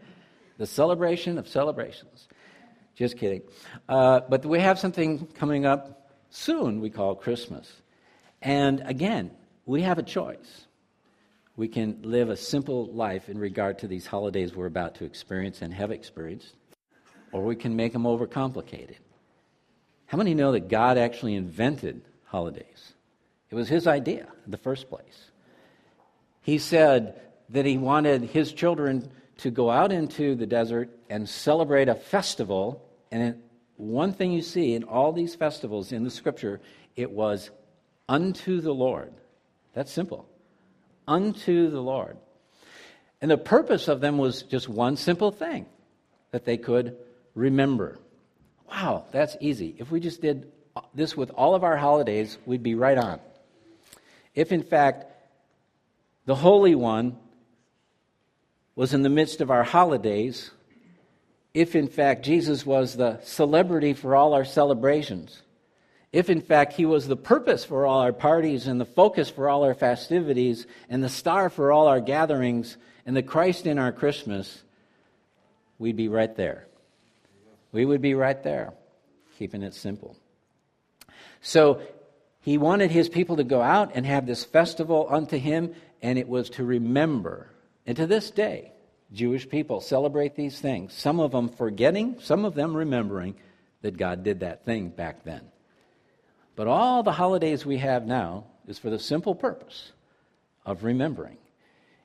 The 0.58 0.67
celebration 0.67 1.38
of 1.38 1.48
celebrations. 1.48 2.27
Just 2.96 3.17
kidding. 3.17 3.41
Uh, 3.89 4.20
but 4.29 4.46
we 4.46 4.60
have 4.60 4.77
something 4.77 5.25
coming 5.27 5.65
up 5.65 6.12
soon 6.29 6.81
we 6.81 6.89
call 6.89 7.15
Christmas. 7.15 7.72
And 8.41 8.84
again, 8.86 9.31
we 9.65 9.81
have 9.81 9.98
a 9.98 10.03
choice 10.03 10.67
we 11.55 11.67
can 11.67 12.00
live 12.01 12.29
a 12.29 12.38
simple 12.38 12.88
life 12.88 13.29
in 13.29 13.38
regard 13.38 13.77
to 13.79 13.88
these 13.88 14.08
holidays 14.08 14.55
we're 14.55 14.65
about 14.65 14.96
to 14.96 15.05
experience 15.05 15.62
and 15.62 15.74
have 15.74 15.91
experienced, 15.91 16.55
or 17.31 17.43
we 17.43 17.55
can 17.55 17.75
make 17.75 17.93
them 17.93 18.03
overcomplicated. 18.03 18.98
How 20.08 20.17
many 20.17 20.34
know 20.34 20.53
that 20.53 20.70
God 20.70 20.98
actually 20.98 21.36
invented 21.36 22.01
holidays? 22.25 22.90
It 23.51 23.55
was 23.55 23.70
his 23.70 23.86
idea 23.86 24.27
in 24.46 24.51
the 24.51 24.58
first 24.58 24.89
place. 24.89 25.31
He 26.41 26.58
said 26.58 27.22
that 27.50 27.65
he 27.65 27.77
wanted 27.77 28.24
his 28.24 28.53
children 28.53 29.12
to 29.39 29.51
go 29.51 29.70
out 29.70 29.92
into 29.92 30.35
the 30.35 30.48
desert 30.48 30.90
and 31.09 31.27
celebrate 31.27 31.90
a 31.90 31.96
festival. 31.96 32.81
And 33.11 33.42
one 33.75 34.14
thing 34.14 34.31
you 34.31 34.42
see 34.42 34.74
in 34.74 34.85
all 34.85 35.11
these 35.11 35.35
festivals 35.35 35.92
in 35.92 36.03
the 36.03 36.09
scripture, 36.09 36.61
it 36.96 37.11
was 37.11 37.51
unto 38.07 38.61
the 38.61 38.74
Lord. 38.74 39.14
That's 39.74 39.92
simple 39.92 40.27
unto 41.07 41.70
the 41.70 41.81
Lord. 41.81 42.18
And 43.22 43.29
the 43.29 43.37
purpose 43.37 43.87
of 43.87 44.01
them 44.01 44.18
was 44.18 44.44
just 44.44 44.70
one 44.70 44.96
simple 44.96 45.31
thing 45.31 45.66
that 46.31 46.46
they 46.46 46.57
could 46.57 46.96
remember. 47.35 48.00
Wow, 48.70 49.05
that's 49.11 49.35
easy. 49.42 49.75
If 49.77 49.92
we 49.92 50.00
just 50.00 50.22
did 50.22 50.51
this 50.94 51.18
with 51.18 51.29
all 51.31 51.53
of 51.53 51.64
our 51.64 51.75
holidays, 51.75 52.37
we'd 52.46 52.64
be 52.64 52.75
right 52.75 52.98
on. 52.98 53.20
If 54.35 54.51
in 54.51 54.63
fact 54.63 55.05
the 56.25 56.35
Holy 56.35 56.75
One 56.75 57.17
was 58.75 58.94
in 58.94 59.01
the 59.01 59.09
midst 59.09 59.41
of 59.41 59.51
our 59.51 59.63
holidays, 59.63 60.51
if 61.53 61.75
in 61.75 61.87
fact 61.87 62.24
Jesus 62.24 62.65
was 62.65 62.96
the 62.96 63.20
celebrity 63.24 63.94
for 63.94 64.15
all 64.15 64.33
our 64.33 64.46
celebrations, 64.46 65.41
if 66.13 66.29
in 66.29 66.41
fact 66.41 66.74
he 66.74 66.85
was 66.85 67.07
the 67.07 67.17
purpose 67.17 67.63
for 67.63 67.85
all 67.85 68.00
our 68.00 68.13
parties 68.13 68.67
and 68.67 68.79
the 68.79 68.85
focus 68.85 69.29
for 69.29 69.50
all 69.50 69.63
our 69.63 69.74
festivities 69.74 70.67
and 70.89 71.03
the 71.03 71.09
star 71.09 71.50
for 71.50 71.72
all 71.72 71.87
our 71.87 72.01
gatherings 72.01 72.77
and 73.05 73.15
the 73.15 73.24
Christ 73.24 73.65
in 73.65 73.79
our 73.79 73.91
Christmas, 73.91 74.63
we'd 75.79 75.96
be 75.96 76.07
right 76.07 76.35
there. 76.35 76.67
We 77.72 77.85
would 77.85 78.01
be 78.01 78.13
right 78.13 78.41
there, 78.44 78.74
keeping 79.37 79.63
it 79.63 79.74
simple. 79.74 80.17
So 81.41 81.81
he 82.41 82.57
wanted 82.57 82.91
his 82.91 83.07
people 83.07 83.37
to 83.37 83.43
go 83.43 83.61
out 83.61 83.91
and 83.93 84.05
have 84.05 84.25
this 84.25 84.43
festival 84.43 85.07
unto 85.09 85.37
him, 85.37 85.73
and 86.01 86.17
it 86.17 86.27
was 86.27 86.49
to 86.51 86.63
remember. 86.63 87.51
And 87.85 87.95
to 87.97 88.07
this 88.07 88.31
day, 88.31 88.71
Jewish 89.13 89.47
people 89.47 89.79
celebrate 89.79 90.35
these 90.35 90.59
things, 90.59 90.93
some 90.93 91.19
of 91.19 91.31
them 91.31 91.49
forgetting, 91.49 92.17
some 92.19 92.45
of 92.45 92.55
them 92.55 92.75
remembering 92.75 93.35
that 93.81 93.97
God 93.97 94.23
did 94.23 94.39
that 94.39 94.65
thing 94.65 94.89
back 94.89 95.23
then. 95.23 95.41
But 96.55 96.67
all 96.67 97.03
the 97.03 97.11
holidays 97.11 97.65
we 97.65 97.77
have 97.77 98.05
now 98.05 98.45
is 98.67 98.79
for 98.79 98.89
the 98.89 98.99
simple 98.99 99.35
purpose 99.35 99.91
of 100.65 100.83
remembering. 100.83 101.37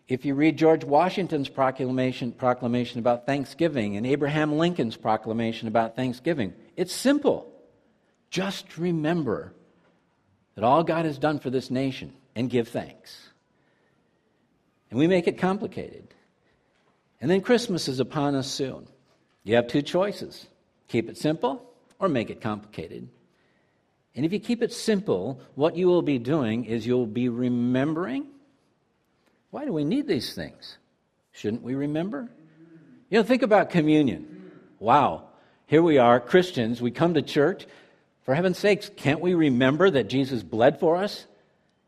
If 0.08 0.24
you 0.24 0.34
read 0.34 0.56
George 0.56 0.84
Washington's 0.84 1.48
proclamation, 1.48 2.30
proclamation 2.32 3.00
about 3.00 3.26
Thanksgiving 3.26 3.96
and 3.96 4.06
Abraham 4.06 4.56
Lincoln's 4.56 4.96
proclamation 4.96 5.66
about 5.66 5.96
Thanksgiving, 5.96 6.54
it's 6.76 6.94
simple. 6.94 7.52
Just 8.30 8.78
remember 8.78 9.52
that 10.56 10.64
all 10.64 10.82
God 10.82 11.04
has 11.04 11.18
done 11.18 11.38
for 11.38 11.50
this 11.50 11.70
nation 11.70 12.12
and 12.34 12.50
give 12.50 12.68
thanks. 12.68 13.28
And 14.90 14.98
we 14.98 15.06
make 15.06 15.28
it 15.28 15.38
complicated. 15.38 16.08
And 17.20 17.30
then 17.30 17.40
Christmas 17.40 17.86
is 17.88 18.00
upon 18.00 18.34
us 18.34 18.50
soon. 18.50 18.88
You 19.44 19.54
have 19.54 19.68
two 19.68 19.82
choices 19.82 20.48
keep 20.88 21.08
it 21.08 21.16
simple 21.16 21.62
or 21.98 22.08
make 22.08 22.30
it 22.30 22.40
complicated. 22.40 23.08
And 24.14 24.24
if 24.24 24.32
you 24.32 24.40
keep 24.40 24.62
it 24.62 24.72
simple, 24.72 25.40
what 25.56 25.76
you 25.76 25.88
will 25.88 26.02
be 26.02 26.18
doing 26.18 26.64
is 26.64 26.86
you'll 26.86 27.06
be 27.06 27.28
remembering. 27.28 28.26
Why 29.50 29.64
do 29.64 29.72
we 29.72 29.84
need 29.84 30.06
these 30.06 30.34
things? 30.34 30.78
Shouldn't 31.32 31.62
we 31.62 31.74
remember? 31.74 32.30
You 33.10 33.18
know, 33.18 33.24
think 33.24 33.42
about 33.42 33.70
communion. 33.70 34.50
Wow, 34.78 35.24
here 35.66 35.82
we 35.82 35.98
are, 35.98 36.18
Christians, 36.20 36.80
we 36.80 36.90
come 36.90 37.14
to 37.14 37.22
church. 37.22 37.66
For 38.26 38.34
heaven's 38.34 38.58
sakes, 38.58 38.90
can't 38.96 39.20
we 39.20 39.34
remember 39.34 39.88
that 39.88 40.08
Jesus 40.08 40.42
bled 40.42 40.80
for 40.80 40.96
us? 40.96 41.26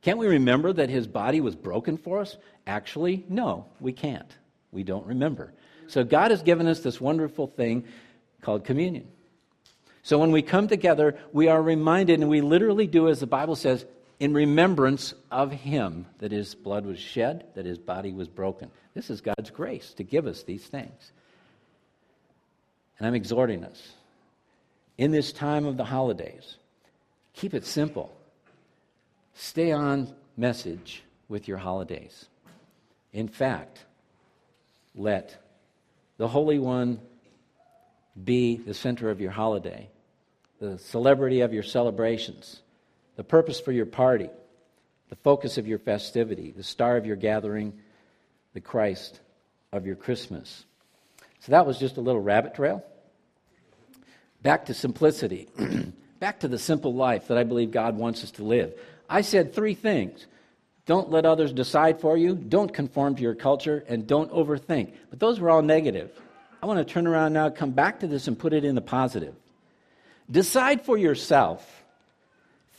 Can't 0.02 0.18
we 0.18 0.28
remember 0.28 0.72
that 0.72 0.88
his 0.88 1.08
body 1.08 1.40
was 1.40 1.56
broken 1.56 1.98
for 1.98 2.20
us? 2.20 2.36
Actually, 2.64 3.24
no, 3.28 3.66
we 3.80 3.92
can't. 3.92 4.30
We 4.70 4.84
don't 4.84 5.04
remember. 5.04 5.52
So 5.88 6.04
God 6.04 6.30
has 6.30 6.42
given 6.42 6.68
us 6.68 6.78
this 6.78 7.00
wonderful 7.00 7.48
thing 7.48 7.84
called 8.40 8.64
communion. 8.64 9.08
So 10.04 10.18
when 10.18 10.30
we 10.30 10.42
come 10.42 10.68
together, 10.68 11.18
we 11.32 11.48
are 11.48 11.60
reminded, 11.60 12.20
and 12.20 12.30
we 12.30 12.40
literally 12.40 12.86
do 12.86 13.08
as 13.08 13.18
the 13.18 13.26
Bible 13.26 13.56
says, 13.56 13.84
in 14.20 14.32
remembrance 14.32 15.14
of 15.32 15.50
Him, 15.50 16.06
that 16.20 16.30
His 16.30 16.54
blood 16.54 16.86
was 16.86 17.00
shed, 17.00 17.46
that 17.56 17.66
His 17.66 17.78
body 17.78 18.12
was 18.12 18.28
broken. 18.28 18.70
This 18.94 19.10
is 19.10 19.20
God's 19.20 19.50
grace 19.50 19.92
to 19.94 20.04
give 20.04 20.28
us 20.28 20.44
these 20.44 20.64
things. 20.64 21.12
And 22.98 23.08
I'm 23.08 23.14
exhorting 23.14 23.64
us 23.64 23.92
in 24.98 25.12
this 25.12 25.32
time 25.32 25.64
of 25.64 25.76
the 25.76 25.84
holidays, 25.84 26.56
keep 27.32 27.54
it 27.54 27.64
simple. 27.64 28.14
Stay 29.34 29.72
on 29.72 30.12
message 30.36 31.02
with 31.28 31.48
your 31.48 31.58
holidays. 31.58 32.26
In 33.12 33.28
fact, 33.28 33.84
let 34.94 35.40
the 36.18 36.28
Holy 36.28 36.58
One 36.58 37.00
be 38.22 38.56
the 38.56 38.74
center 38.74 39.10
of 39.10 39.20
your 39.20 39.30
holiday 39.30 39.88
the 40.58 40.78
celebrity 40.78 41.40
of 41.40 41.52
your 41.52 41.62
celebrations, 41.62 42.60
the 43.16 43.24
purpose 43.24 43.60
for 43.60 43.72
your 43.72 43.86
party, 43.86 44.28
the 45.08 45.16
focus 45.16 45.58
of 45.58 45.66
your 45.66 45.78
festivity, 45.78 46.50
the 46.50 46.62
star 46.62 46.96
of 46.96 47.06
your 47.06 47.16
gathering, 47.16 47.72
the 48.54 48.60
Christ 48.60 49.20
of 49.72 49.86
your 49.86 49.96
Christmas. 49.96 50.64
So 51.40 51.52
that 51.52 51.66
was 51.66 51.78
just 51.78 51.96
a 51.96 52.00
little 52.00 52.20
rabbit 52.20 52.54
trail. 52.54 52.84
Back 54.42 54.66
to 54.66 54.74
simplicity. 54.74 55.48
Back 56.20 56.40
to 56.40 56.48
the 56.48 56.58
simple 56.58 56.94
life 56.94 57.28
that 57.28 57.38
I 57.38 57.44
believe 57.44 57.70
God 57.70 57.96
wants 57.96 58.24
us 58.24 58.30
to 58.32 58.44
live. 58.44 58.74
I 59.08 59.20
said 59.22 59.52
three 59.52 59.74
things. 59.74 60.26
Don't 60.86 61.10
let 61.10 61.26
others 61.26 61.52
decide 61.52 62.00
for 62.00 62.16
you, 62.16 62.34
don't 62.34 62.72
conform 62.72 63.14
to 63.16 63.22
your 63.22 63.34
culture, 63.34 63.84
and 63.88 64.06
don't 64.06 64.32
overthink. 64.32 64.94
But 65.10 65.20
those 65.20 65.38
were 65.38 65.50
all 65.50 65.60
negative. 65.60 66.10
I 66.62 66.66
want 66.66 66.78
to 66.78 66.92
turn 66.92 67.06
around 67.06 67.34
now, 67.34 67.50
come 67.50 67.72
back 67.72 68.00
to 68.00 68.06
this, 68.06 68.26
and 68.26 68.38
put 68.38 68.54
it 68.54 68.64
in 68.64 68.74
the 68.74 68.80
positive. 68.80 69.34
Decide 70.30 70.82
for 70.86 70.96
yourself. 70.96 71.84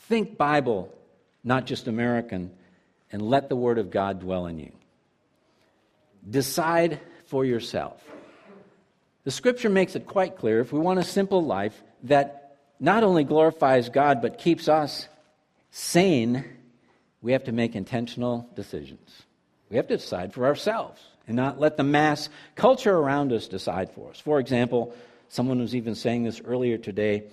Think 0.07 0.37
Bible, 0.37 0.91
not 1.43 1.67
just 1.67 1.87
American, 1.87 2.51
and 3.11 3.21
let 3.21 3.47
the 3.47 3.55
Word 3.55 3.77
of 3.77 3.91
God 3.91 4.19
dwell 4.19 4.47
in 4.47 4.57
you. 4.57 4.71
Decide 6.27 6.99
for 7.27 7.45
yourself. 7.45 8.03
The 9.29 9.33
scripture 9.33 9.69
makes 9.69 9.95
it 9.95 10.07
quite 10.07 10.37
clear 10.37 10.59
if 10.59 10.73
we 10.73 10.79
want 10.79 10.97
a 10.97 11.03
simple 11.03 11.45
life 11.45 11.79
that 12.01 12.57
not 12.79 13.03
only 13.03 13.23
glorifies 13.23 13.87
God 13.87 14.23
but 14.23 14.39
keeps 14.39 14.67
us 14.67 15.07
sane, 15.69 16.43
we 17.21 17.33
have 17.33 17.43
to 17.43 17.51
make 17.51 17.75
intentional 17.75 18.49
decisions. 18.55 19.21
We 19.69 19.77
have 19.77 19.85
to 19.89 19.97
decide 19.97 20.33
for 20.33 20.47
ourselves 20.47 20.99
and 21.27 21.35
not 21.35 21.59
let 21.59 21.77
the 21.77 21.83
mass 21.83 22.29
culture 22.55 22.97
around 22.97 23.31
us 23.31 23.47
decide 23.47 23.91
for 23.91 24.09
us. 24.09 24.19
For 24.19 24.39
example, 24.39 24.95
someone 25.27 25.59
was 25.59 25.75
even 25.75 25.93
saying 25.93 26.23
this 26.23 26.41
earlier 26.43 26.79
today, 26.79 27.25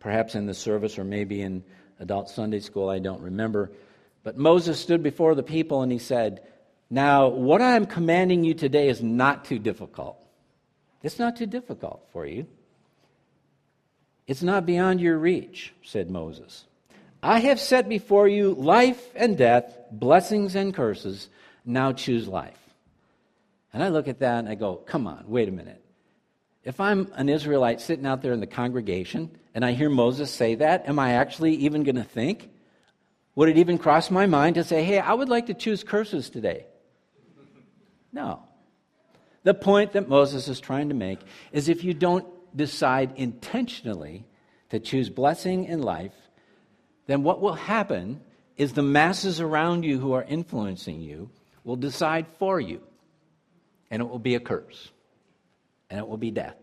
perhaps 0.00 0.34
in 0.34 0.46
the 0.46 0.54
service 0.54 0.98
or 0.98 1.04
maybe 1.04 1.42
in 1.42 1.64
adult 2.00 2.30
Sunday 2.30 2.60
school, 2.60 2.88
I 2.88 2.98
don't 2.98 3.20
remember. 3.20 3.70
But 4.22 4.38
Moses 4.38 4.80
stood 4.80 5.02
before 5.02 5.34
the 5.34 5.42
people 5.42 5.82
and 5.82 5.92
he 5.92 5.98
said, 5.98 6.40
Now, 6.88 7.28
what 7.28 7.60
I'm 7.60 7.84
commanding 7.84 8.42
you 8.42 8.54
today 8.54 8.88
is 8.88 9.02
not 9.02 9.44
too 9.44 9.58
difficult. 9.58 10.18
It's 11.04 11.18
not 11.18 11.36
too 11.36 11.46
difficult 11.46 12.02
for 12.12 12.24
you. 12.26 12.46
It's 14.26 14.42
not 14.42 14.64
beyond 14.64 15.02
your 15.02 15.18
reach, 15.18 15.74
said 15.84 16.10
Moses. 16.10 16.64
I 17.22 17.40
have 17.40 17.60
set 17.60 17.90
before 17.90 18.26
you 18.26 18.54
life 18.54 19.02
and 19.14 19.36
death, 19.36 19.76
blessings 19.92 20.54
and 20.54 20.72
curses. 20.74 21.28
Now 21.66 21.92
choose 21.92 22.26
life. 22.26 22.58
And 23.74 23.82
I 23.82 23.88
look 23.88 24.08
at 24.08 24.20
that 24.20 24.38
and 24.38 24.48
I 24.48 24.54
go, 24.54 24.76
come 24.76 25.06
on, 25.06 25.24
wait 25.26 25.46
a 25.46 25.52
minute. 25.52 25.82
If 26.64 26.80
I'm 26.80 27.12
an 27.16 27.28
Israelite 27.28 27.82
sitting 27.82 28.06
out 28.06 28.22
there 28.22 28.32
in 28.32 28.40
the 28.40 28.46
congregation 28.46 29.30
and 29.54 29.62
I 29.62 29.72
hear 29.72 29.90
Moses 29.90 30.30
say 30.30 30.54
that, 30.54 30.88
am 30.88 30.98
I 30.98 31.12
actually 31.12 31.54
even 31.56 31.82
going 31.82 31.96
to 31.96 32.04
think? 32.04 32.48
Would 33.34 33.50
it 33.50 33.58
even 33.58 33.76
cross 33.76 34.10
my 34.10 34.24
mind 34.24 34.54
to 34.54 34.64
say, 34.64 34.82
hey, 34.84 35.00
I 35.00 35.12
would 35.12 35.28
like 35.28 35.46
to 35.46 35.54
choose 35.54 35.84
curses 35.84 36.30
today? 36.30 36.64
No. 38.10 38.42
The 39.44 39.54
point 39.54 39.92
that 39.92 40.08
Moses 40.08 40.48
is 40.48 40.58
trying 40.58 40.88
to 40.88 40.94
make 40.94 41.20
is 41.52 41.68
if 41.68 41.84
you 41.84 41.94
don't 41.94 42.26
decide 42.56 43.12
intentionally 43.16 44.24
to 44.70 44.80
choose 44.80 45.10
blessing 45.10 45.64
in 45.64 45.82
life, 45.82 46.14
then 47.06 47.22
what 47.22 47.40
will 47.40 47.54
happen 47.54 48.20
is 48.56 48.72
the 48.72 48.82
masses 48.82 49.40
around 49.40 49.84
you 49.84 50.00
who 50.00 50.12
are 50.12 50.22
influencing 50.22 51.00
you 51.00 51.30
will 51.62 51.76
decide 51.76 52.26
for 52.38 52.58
you. 52.58 52.80
And 53.90 54.00
it 54.00 54.08
will 54.08 54.18
be 54.18 54.34
a 54.34 54.40
curse. 54.40 54.90
And 55.90 56.00
it 56.00 56.08
will 56.08 56.16
be 56.16 56.30
death. 56.30 56.56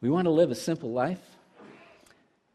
We 0.00 0.10
want 0.10 0.26
to 0.26 0.30
live 0.30 0.50
a 0.50 0.56
simple 0.56 0.90
life 0.90 1.20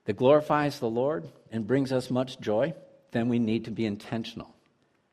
that 0.05 0.17
glorifies 0.17 0.79
the 0.79 0.89
Lord 0.89 1.29
and 1.51 1.65
brings 1.65 1.91
us 1.91 2.09
much 2.09 2.39
joy, 2.39 2.73
then 3.11 3.29
we 3.29 3.39
need 3.39 3.65
to 3.65 3.71
be 3.71 3.85
intentional 3.85 4.53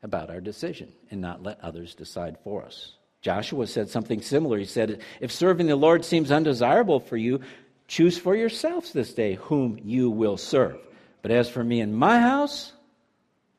about 0.03 0.31
our 0.31 0.41
decision 0.41 0.93
and 1.11 1.21
not 1.21 1.43
let 1.43 1.61
others 1.61 1.95
decide 1.95 2.39
for 2.43 2.65
us. 2.65 2.98
Joshua 3.21 3.67
said 3.67 3.89
something 3.89 4.23
similar. 4.23 4.59
He 4.59 4.65
said, 4.65 5.01
If 5.21 5.33
serving 5.33 5.67
the 5.67 5.77
Lord 5.77 6.05
seems 6.05 6.31
undesirable 6.31 7.01
for 7.01 7.17
you, 7.17 7.41
choose 7.89 8.19
for 8.19 8.37
yourselves 8.37 8.93
this 8.93 9.13
day 9.13 9.35
whom 9.35 9.79
you 9.83 10.11
will 10.11 10.37
serve. 10.37 10.79
But 11.23 11.33
as 11.33 11.49
for 11.49 11.65
me 11.65 11.81
and 11.81 11.97
my 11.97 12.21
house, 12.21 12.73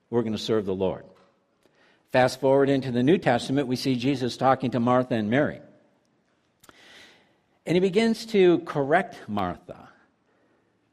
we're 0.10 0.22
going 0.22 0.34
to 0.34 0.40
serve 0.40 0.66
the 0.66 0.74
Lord. 0.74 1.04
Fast 2.12 2.40
forward 2.40 2.70
into 2.70 2.92
the 2.92 3.04
New 3.04 3.18
Testament, 3.18 3.68
we 3.68 3.76
see 3.76 3.96
Jesus 3.96 4.38
talking 4.38 4.72
to 4.72 4.80
Martha 4.80 5.16
and 5.16 5.30
Mary. 5.30 5.60
And 7.66 7.76
he 7.76 7.80
begins 7.80 8.26
to 8.28 8.60
correct 8.60 9.20
Martha. 9.28 9.90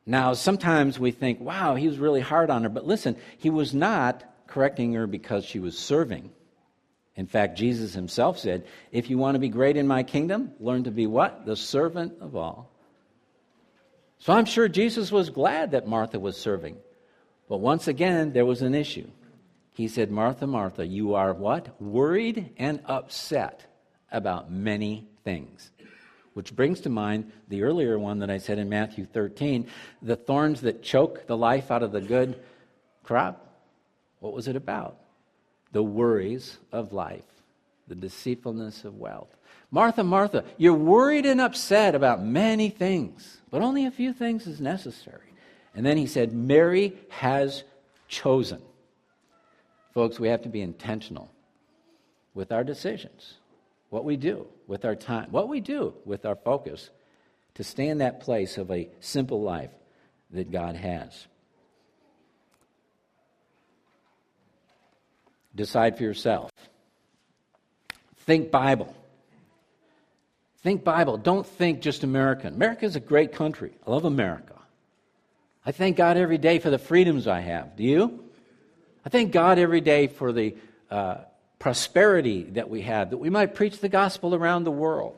Now, 0.04 0.34
sometimes 0.34 0.98
we 0.98 1.10
think, 1.10 1.40
wow, 1.40 1.74
he 1.74 1.88
was 1.88 1.98
really 1.98 2.20
hard 2.20 2.50
on 2.50 2.64
her. 2.64 2.68
But 2.68 2.86
listen, 2.86 3.16
he 3.38 3.48
was 3.48 3.72
not 3.72 4.24
correcting 4.46 4.92
her 4.92 5.06
because 5.06 5.44
she 5.44 5.58
was 5.58 5.78
serving. 5.78 6.30
In 7.16 7.26
fact, 7.26 7.56
Jesus 7.56 7.94
himself 7.94 8.38
said, 8.38 8.66
if 8.92 9.08
you 9.08 9.16
want 9.16 9.34
to 9.34 9.38
be 9.38 9.48
great 9.48 9.76
in 9.76 9.86
my 9.86 10.02
kingdom, 10.02 10.52
learn 10.60 10.84
to 10.84 10.90
be 10.90 11.06
what? 11.06 11.46
The 11.46 11.56
servant 11.56 12.14
of 12.20 12.36
all. 12.36 12.70
So 14.18 14.32
I'm 14.32 14.44
sure 14.44 14.68
Jesus 14.68 15.10
was 15.10 15.30
glad 15.30 15.70
that 15.70 15.86
Martha 15.86 16.20
was 16.20 16.36
serving. 16.36 16.76
But 17.48 17.58
once 17.58 17.88
again, 17.88 18.32
there 18.32 18.44
was 18.44 18.62
an 18.62 18.74
issue. 18.74 19.08
He 19.72 19.88
said, 19.88 20.10
Martha, 20.10 20.46
Martha, 20.46 20.86
you 20.86 21.14
are 21.14 21.32
what? 21.32 21.80
Worried 21.80 22.54
and 22.58 22.80
upset 22.86 23.66
about 24.10 24.50
many 24.50 25.06
things. 25.24 25.70
Which 26.34 26.54
brings 26.54 26.80
to 26.82 26.90
mind 26.90 27.32
the 27.48 27.62
earlier 27.62 27.98
one 27.98 28.18
that 28.18 28.30
I 28.30 28.38
said 28.38 28.58
in 28.58 28.68
Matthew 28.68 29.06
13 29.06 29.68
the 30.02 30.16
thorns 30.16 30.60
that 30.62 30.82
choke 30.82 31.26
the 31.26 31.36
life 31.36 31.70
out 31.70 31.82
of 31.82 31.92
the 31.92 32.00
good 32.00 32.42
crop. 33.04 33.42
What 34.20 34.34
was 34.34 34.48
it 34.48 34.56
about? 34.56 34.98
The 35.76 35.82
worries 35.82 36.56
of 36.72 36.94
life, 36.94 37.20
the 37.86 37.94
deceitfulness 37.94 38.86
of 38.86 38.96
wealth. 38.96 39.36
Martha, 39.70 40.02
Martha, 40.02 40.42
you're 40.56 40.72
worried 40.72 41.26
and 41.26 41.38
upset 41.38 41.94
about 41.94 42.24
many 42.24 42.70
things, 42.70 43.42
but 43.50 43.60
only 43.60 43.84
a 43.84 43.90
few 43.90 44.14
things 44.14 44.46
is 44.46 44.58
necessary. 44.58 45.34
And 45.74 45.84
then 45.84 45.98
he 45.98 46.06
said, 46.06 46.32
Mary 46.32 46.94
has 47.10 47.62
chosen. 48.08 48.62
Folks, 49.92 50.18
we 50.18 50.28
have 50.28 50.40
to 50.44 50.48
be 50.48 50.62
intentional 50.62 51.30
with 52.32 52.52
our 52.52 52.64
decisions, 52.64 53.34
what 53.90 54.06
we 54.06 54.16
do 54.16 54.46
with 54.66 54.86
our 54.86 54.96
time, 54.96 55.30
what 55.30 55.46
we 55.46 55.60
do 55.60 55.92
with 56.06 56.24
our 56.24 56.36
focus 56.36 56.88
to 57.56 57.62
stay 57.62 57.88
in 57.88 57.98
that 57.98 58.20
place 58.20 58.56
of 58.56 58.70
a 58.70 58.88
simple 59.00 59.42
life 59.42 59.72
that 60.30 60.50
God 60.50 60.74
has. 60.74 61.26
Decide 65.56 65.96
for 65.96 66.04
yourself. 66.04 66.50
Think 68.18 68.50
Bible. 68.50 68.94
Think 70.62 70.84
Bible. 70.84 71.16
Don't 71.16 71.46
think 71.46 71.80
just 71.80 72.04
American. 72.04 72.54
America 72.54 72.84
is 72.84 72.96
a 72.96 73.00
great 73.00 73.32
country. 73.32 73.72
I 73.86 73.90
love 73.90 74.04
America. 74.04 74.54
I 75.64 75.72
thank 75.72 75.96
God 75.96 76.16
every 76.16 76.38
day 76.38 76.58
for 76.58 76.70
the 76.70 76.78
freedoms 76.78 77.26
I 77.26 77.40
have. 77.40 77.76
Do 77.76 77.84
you? 77.84 78.24
I 79.04 79.08
thank 79.08 79.32
God 79.32 79.58
every 79.58 79.80
day 79.80 80.08
for 80.08 80.32
the 80.32 80.56
uh, 80.90 81.18
prosperity 81.58 82.42
that 82.42 82.68
we 82.68 82.82
have, 82.82 83.10
that 83.10 83.18
we 83.18 83.30
might 83.30 83.54
preach 83.54 83.80
the 83.80 83.88
gospel 83.88 84.34
around 84.34 84.64
the 84.64 84.70
world. 84.70 85.16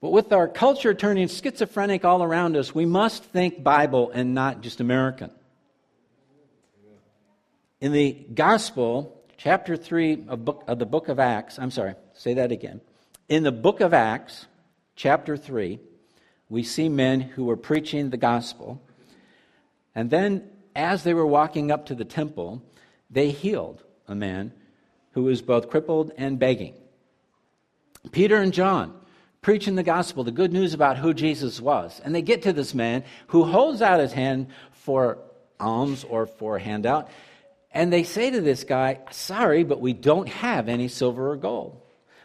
But 0.00 0.12
with 0.12 0.32
our 0.32 0.46
culture 0.46 0.94
turning 0.94 1.28
schizophrenic 1.28 2.04
all 2.04 2.22
around 2.22 2.56
us, 2.56 2.74
we 2.74 2.86
must 2.86 3.24
think 3.24 3.62
Bible 3.62 4.10
and 4.12 4.34
not 4.34 4.60
just 4.60 4.80
American. 4.80 5.30
In 7.80 7.92
the 7.92 8.12
gospel, 8.12 9.15
chapter 9.36 9.76
3 9.76 10.24
of, 10.28 10.44
book, 10.44 10.64
of 10.66 10.78
the 10.78 10.86
book 10.86 11.08
of 11.08 11.18
Acts, 11.18 11.58
I'm 11.58 11.70
sorry, 11.70 11.94
say 12.14 12.34
that 12.34 12.52
again. 12.52 12.80
In 13.28 13.42
the 13.42 13.52
book 13.52 13.80
of 13.80 13.92
Acts, 13.92 14.46
chapter 14.94 15.36
3, 15.36 15.78
we 16.48 16.62
see 16.62 16.88
men 16.88 17.20
who 17.20 17.44
were 17.44 17.56
preaching 17.56 18.10
the 18.10 18.16
gospel. 18.16 18.80
And 19.94 20.10
then, 20.10 20.48
as 20.74 21.02
they 21.02 21.14
were 21.14 21.26
walking 21.26 21.70
up 21.70 21.86
to 21.86 21.94
the 21.94 22.04
temple, 22.04 22.62
they 23.10 23.30
healed 23.30 23.82
a 24.06 24.14
man 24.14 24.52
who 25.12 25.24
was 25.24 25.42
both 25.42 25.70
crippled 25.70 26.12
and 26.16 26.38
begging. 26.38 26.74
Peter 28.12 28.36
and 28.36 28.52
John 28.52 28.94
preaching 29.46 29.76
the 29.76 29.82
gospel, 29.84 30.24
the 30.24 30.32
good 30.32 30.52
news 30.52 30.74
about 30.74 30.98
who 30.98 31.14
Jesus 31.14 31.60
was. 31.60 32.00
And 32.04 32.12
they 32.12 32.20
get 32.20 32.42
to 32.42 32.52
this 32.52 32.74
man 32.74 33.04
who 33.28 33.44
holds 33.44 33.80
out 33.80 34.00
his 34.00 34.12
hand 34.12 34.48
for 34.72 35.18
alms 35.60 36.02
or 36.02 36.26
for 36.26 36.56
a 36.56 36.60
handout. 36.60 37.08
And 37.76 37.92
they 37.92 38.04
say 38.04 38.30
to 38.30 38.40
this 38.40 38.64
guy, 38.64 39.00
Sorry, 39.10 39.62
but 39.62 39.82
we 39.82 39.92
don't 39.92 40.30
have 40.30 40.70
any 40.70 40.88
silver 40.88 41.30
or 41.30 41.36
gold. 41.36 41.78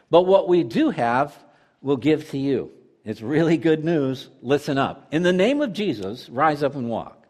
But 0.10 0.22
what 0.22 0.48
we 0.48 0.64
do 0.64 0.92
have, 0.92 1.38
we'll 1.82 1.98
give 1.98 2.30
to 2.30 2.38
you. 2.38 2.72
It's 3.04 3.22
really 3.22 3.58
good 3.58 3.84
news. 3.84 4.30
Listen 4.42 4.78
up. 4.78 5.10
In 5.12 5.24
the 5.24 5.34
name 5.34 5.62
of 5.62 5.74
Jesus, 5.74 6.30
rise 6.30 6.64
up 6.64 6.76
and 6.76 6.88
walk. 6.88 7.28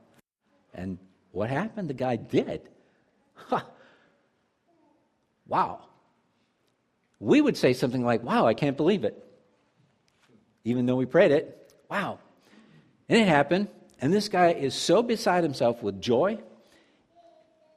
And 0.71 0.99
what 1.31 1.49
happened? 1.49 1.89
The 1.89 1.95
guy 1.95 2.15
did. 2.15 2.61
Huh. 3.33 3.63
Wow. 5.47 5.79
We 7.19 7.41
would 7.41 7.57
say 7.57 7.73
something 7.73 8.05
like, 8.05 8.21
Wow, 8.21 8.45
I 8.45 8.53
can't 8.53 8.77
believe 8.77 9.03
it. 9.03 9.17
Even 10.63 10.85
though 10.85 10.95
we 10.95 11.07
prayed 11.07 11.31
it. 11.31 11.73
Wow. 11.89 12.19
And 13.09 13.19
it 13.19 13.27
happened. 13.27 13.67
And 13.99 14.13
this 14.13 14.29
guy 14.29 14.51
is 14.51 14.75
so 14.75 15.01
beside 15.01 15.43
himself 15.43 15.81
with 15.81 15.99
joy. 15.99 16.37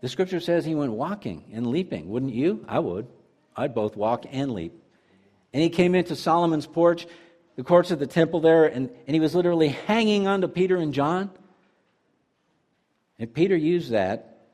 The 0.04 0.10
scripture 0.10 0.38
says 0.38 0.66
he 0.66 0.74
went 0.74 0.92
walking 0.92 1.44
and 1.54 1.68
leaping. 1.68 2.10
Wouldn't 2.10 2.34
you? 2.34 2.62
I 2.68 2.78
would. 2.78 3.06
I'd 3.56 3.74
both 3.74 3.96
walk 3.96 4.26
and 4.30 4.52
leap. 4.52 4.74
And 5.54 5.62
he 5.62 5.70
came 5.70 5.94
into 5.94 6.14
Solomon's 6.14 6.66
porch, 6.66 7.06
the 7.56 7.64
courts 7.64 7.90
of 7.90 8.00
the 8.00 8.06
temple 8.06 8.40
there, 8.40 8.66
and, 8.66 8.90
and 9.06 9.14
he 9.14 9.18
was 9.18 9.34
literally 9.34 9.68
hanging 9.68 10.26
on 10.26 10.42
to 10.42 10.48
Peter 10.48 10.76
and 10.76 10.92
John. 10.92 11.30
And 13.18 13.32
Peter 13.32 13.56
used 13.56 13.92
that 13.92 14.44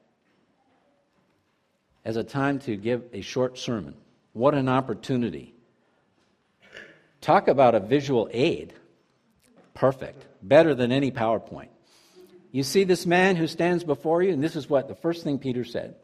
as 2.04 2.14
a 2.14 2.22
time 2.22 2.60
to 2.60 2.76
give 2.76 3.02
a 3.12 3.20
short 3.20 3.58
sermon. 3.58 3.96
What 4.34 4.54
an 4.54 4.68
opportunity. 4.68 5.52
Talk 7.20 7.48
about 7.48 7.74
a 7.74 7.80
visual 7.80 8.28
aid. 8.32 8.72
Perfect. 9.74 10.24
Better 10.44 10.76
than 10.76 10.92
any 10.92 11.10
PowerPoint. 11.10 11.69
You 12.52 12.62
see 12.62 12.84
this 12.84 13.06
man 13.06 13.36
who 13.36 13.46
stands 13.46 13.84
before 13.84 14.22
you, 14.22 14.32
and 14.32 14.42
this 14.42 14.56
is 14.56 14.68
what 14.68 14.88
the 14.88 14.94
first 14.94 15.22
thing 15.22 15.38
Peter 15.38 15.64
said. 15.64 15.94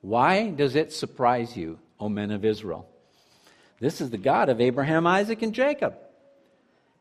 Why 0.00 0.50
does 0.50 0.74
it 0.74 0.92
surprise 0.92 1.56
you, 1.56 1.78
O 2.00 2.08
men 2.08 2.30
of 2.30 2.44
Israel? 2.44 2.88
This 3.78 4.00
is 4.00 4.10
the 4.10 4.18
God 4.18 4.48
of 4.48 4.60
Abraham, 4.60 5.06
Isaac, 5.06 5.42
and 5.42 5.54
Jacob. 5.54 5.94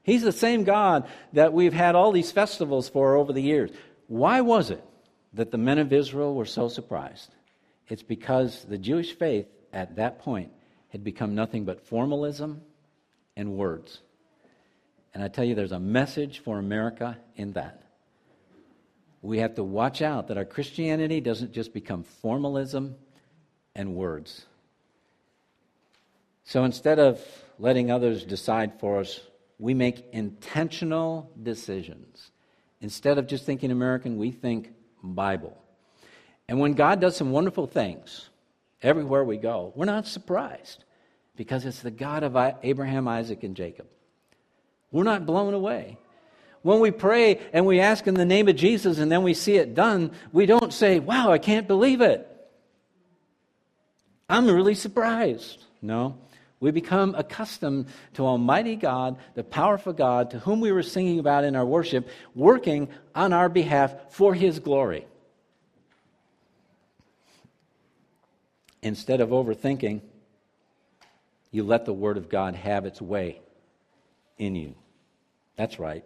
He's 0.04 0.24
the 0.24 0.32
same 0.32 0.64
God 0.64 1.08
that 1.34 1.54
we've 1.54 1.74
had 1.74 1.96
all 1.96 2.12
these 2.12 2.32
festivals 2.32 2.90
for 2.90 3.16
over 3.16 3.34
the 3.34 3.42
years. 3.42 3.72
Why 4.08 4.42
was 4.42 4.72
it 4.72 4.84
that 5.34 5.52
the 5.52 5.58
men 5.58 5.78
of 5.78 5.94
Israel 5.94 6.34
were 6.34 6.46
so 6.46 6.68
surprised? 6.68 7.30
It's 7.88 8.04
because 8.04 8.64
the 8.66 8.78
Jewish 8.78 9.14
faith 9.14 9.48
at 9.72 9.96
that 9.98 10.20
point 10.20 10.52
had 10.90 11.04
become 11.04 11.36
nothing 11.36 11.66
but 11.66 11.86
formalism 11.88 12.62
and 13.38 13.54
words. 13.54 14.00
And 15.14 15.24
I 15.24 15.28
tell 15.28 15.46
you, 15.46 15.56
there's 15.56 15.72
a 15.72 15.80
message 15.80 16.40
for 16.40 16.58
America 16.58 17.18
in 17.36 17.54
that. 17.54 17.81
We 19.22 19.40
have 19.40 19.56
to 19.56 19.64
watch 19.64 20.02
out 20.02 20.28
that 20.28 20.38
our 20.38 20.46
Christianity 20.46 21.22
doesn't 21.22 21.52
just 21.52 21.74
become 21.74 22.04
formalism 22.04 22.96
and 23.76 23.96
words. 23.96 24.46
So 26.44 26.64
instead 26.64 27.00
of 27.00 27.22
letting 27.60 27.92
others 27.92 28.26
decide 28.26 28.80
for 28.80 29.00
us, 29.00 29.20
we 29.60 29.74
make 29.74 30.06
intentional 30.12 31.32
decisions. 31.42 32.32
Instead 32.82 33.20
of 33.20 33.28
just 33.28 33.46
thinking 33.46 33.72
American, 33.72 34.18
we 34.18 34.32
think 34.32 34.72
Bible. 35.04 35.56
And 36.48 36.60
when 36.60 36.74
God 36.74 37.00
does 37.00 37.16
some 37.16 37.32
wonderful 37.32 37.68
things 37.68 38.30
everywhere 38.82 39.24
we 39.24 39.38
go, 39.38 39.72
we're 39.76 39.86
not 39.86 40.08
surprised 40.08 40.84
because 41.36 41.66
it's 41.66 41.82
the 41.82 41.92
God 41.92 42.24
of 42.24 42.36
Abraham, 42.64 43.08
Isaac, 43.08 43.44
and 43.44 43.56
Jacob. 43.56 43.88
We're 44.92 45.04
not 45.04 45.26
blown 45.26 45.54
away. 45.54 45.98
When 46.64 46.80
we 46.80 46.92
pray 46.92 47.40
and 47.54 47.66
we 47.66 47.80
ask 47.80 48.06
in 48.08 48.14
the 48.14 48.26
name 48.26 48.48
of 48.48 48.56
Jesus 48.56 49.00
and 49.00 49.12
then 49.12 49.24
we 49.24 49.34
see 49.34 49.56
it 49.56 49.74
done, 49.74 50.12
we 50.32 50.46
don't 50.46 50.72
say, 50.72 51.00
Wow, 51.00 51.32
I 51.32 51.38
can't 51.38 51.68
believe 51.68 52.02
it. 52.02 52.28
I'm 54.30 54.48
really 54.48 54.76
surprised. 54.76 55.64
No. 55.82 56.18
We 56.62 56.70
become 56.70 57.16
accustomed 57.16 57.88
to 58.14 58.26
Almighty 58.26 58.76
God, 58.76 59.18
the 59.34 59.44
powerful 59.44 59.94
God, 59.94 60.30
to 60.32 60.40
whom 60.40 60.62
we 60.62 60.72
were 60.72 60.84
singing 60.84 61.18
about 61.18 61.44
in 61.44 61.56
our 61.56 61.66
worship, 61.66 62.08
working 62.36 62.88
on 63.16 63.34
our 63.34 63.50
behalf 63.50 63.94
for 64.12 64.36
His 64.36 64.60
glory. 64.60 65.08
Instead 68.84 69.22
of 69.22 69.30
overthinking, 69.30 70.02
you 71.50 71.64
let 71.64 71.86
the 71.86 71.94
Word 71.94 72.18
of 72.18 72.30
God 72.30 72.56
have 72.56 72.86
its 72.86 73.02
way 73.02 73.42
in 74.38 74.56
you. 74.56 74.76
That's 75.56 75.80
right. 75.80 76.06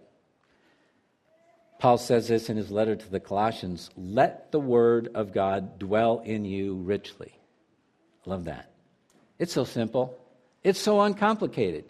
Paul 1.79 1.97
says 1.97 2.27
this 2.27 2.49
in 2.49 2.57
his 2.57 2.71
letter 2.71 2.95
to 2.95 3.09
the 3.09 3.19
Colossians 3.19 3.89
let 3.97 4.51
the 4.51 4.59
Word 4.59 5.09
of 5.13 5.33
God 5.33 5.77
dwell 5.77 6.19
in 6.19 6.45
you 6.45 6.75
richly. 6.75 7.37
I 8.25 8.29
love 8.29 8.45
that. 8.45 8.71
It's 9.37 9.53
so 9.53 9.65
simple. 9.65 10.17
It's 10.63 10.79
so 10.79 11.01
uncomplicated. 11.01 11.85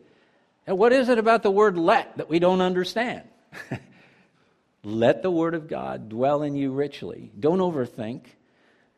And 0.67 0.78
what 0.78 0.93
is 0.93 1.10
it 1.10 1.17
about 1.17 1.43
the 1.43 1.52
word 1.52 1.78
let 1.78 2.17
that 2.17 2.30
we 2.30 2.39
don't 2.39 2.62
understand? 2.62 3.24
let 4.84 5.21
the 5.21 5.32
word 5.32 5.54
of 5.54 5.67
God 5.67 6.10
dwell 6.10 6.41
in 6.41 6.56
you 6.56 6.71
richly. 6.71 7.32
Don't 7.39 7.60
overthink. 7.60 8.24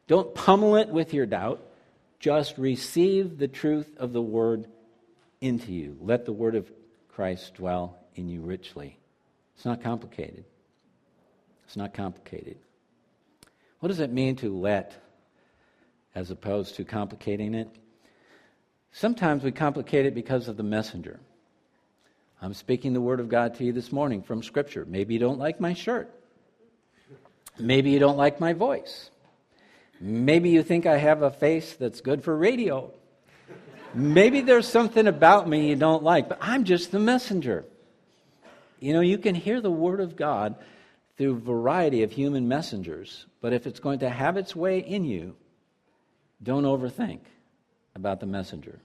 Don't 0.08 0.34
pummel 0.34 0.78
it 0.78 0.88
with 0.88 1.14
your 1.14 1.26
doubt. 1.26 1.62
Just 2.20 2.58
receive 2.58 3.38
the 3.38 3.50
truth 3.50 3.98
of 3.98 4.14
the 4.14 4.22
word 4.22 4.66
into 5.42 5.72
you. 5.72 5.98
Let 6.02 6.26
the 6.26 6.32
word 6.32 6.56
of 6.56 6.72
Christ 7.10 7.56
dwell 7.56 7.98
in 8.16 8.30
you 8.30 8.42
richly. 8.42 8.98
It's 9.56 9.66
not 9.66 9.84
complicated. 9.84 10.46
It's 11.68 11.76
not 11.76 11.94
complicated. 11.94 12.58
What 13.82 13.90
does 13.90 14.00
it 14.00 14.12
mean 14.12 14.38
to 14.38 14.58
let 14.58 14.96
as 16.16 16.32
opposed 16.32 16.76
to 16.76 16.86
complicating 16.86 17.54
it? 17.54 17.70
Sometimes 18.94 19.44
we 19.44 19.52
complicate 19.52 20.06
it 20.06 20.16
because 20.16 20.48
of 20.48 20.56
the 20.56 20.64
messenger. 20.64 21.20
I'm 22.42 22.54
speaking 22.54 22.94
the 22.94 23.02
word 23.02 23.20
of 23.20 23.28
God 23.28 23.56
to 23.56 23.66
you 23.66 23.74
this 23.74 23.92
morning 23.92 24.22
from 24.22 24.42
Scripture. 24.42 24.86
Maybe 24.88 25.14
you 25.14 25.20
don't 25.20 25.40
like 25.40 25.60
my 25.60 25.74
shirt. 25.74 26.10
Maybe 27.60 27.90
you 27.92 28.00
don't 28.00 28.18
like 28.18 28.40
my 28.40 28.54
voice. 28.54 29.10
Maybe 30.00 30.50
you 30.52 30.64
think 30.64 30.86
I 30.86 30.98
have 30.98 31.22
a 31.22 31.32
face 31.32 31.74
that's 31.74 32.00
good 32.00 32.24
for 32.24 32.36
radio. 32.38 32.92
Maybe 33.94 34.42
there's 34.42 34.68
something 34.68 35.06
about 35.06 35.50
me 35.50 35.68
you 35.68 35.76
don't 35.76 36.04
like, 36.04 36.30
but 36.30 36.38
I'm 36.40 36.64
just 36.64 36.92
the 36.92 37.00
messenger. 37.00 37.66
You 38.80 38.94
know, 38.94 39.02
you 39.02 39.18
can 39.18 39.36
hear 39.36 39.60
the 39.60 39.72
word 39.72 40.00
of 40.00 40.16
God 40.16 40.56
through 41.18 41.40
variety 41.40 42.04
of 42.04 42.12
human 42.12 42.48
messengers, 42.48 43.26
but 43.42 43.54
if 43.54 43.66
it's 43.66 43.80
going 43.80 44.00
to 44.00 44.10
have 44.10 44.38
its 44.38 44.56
way 44.56 44.80
in 44.80 45.04
you, 45.04 45.36
don't 46.42 46.64
overthink 46.64 47.22
about 47.96 48.20
the 48.20 48.26
messenger. 48.26 48.80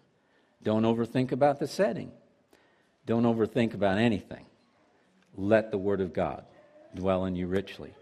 Don't 0.62 0.85
overthink 0.85 1.33
about 1.33 1.59
the 1.59 1.66
setting. 1.66 2.11
Don't 3.05 3.25
overthink 3.25 3.75
about 3.75 3.99
anything. 3.99 4.47
Let 5.37 5.71
the 5.71 5.79
Word 5.79 6.01
of 6.01 6.12
God 6.12 6.45
dwell 6.95 7.25
in 7.27 7.37
you 7.37 7.47
richly. 7.47 7.92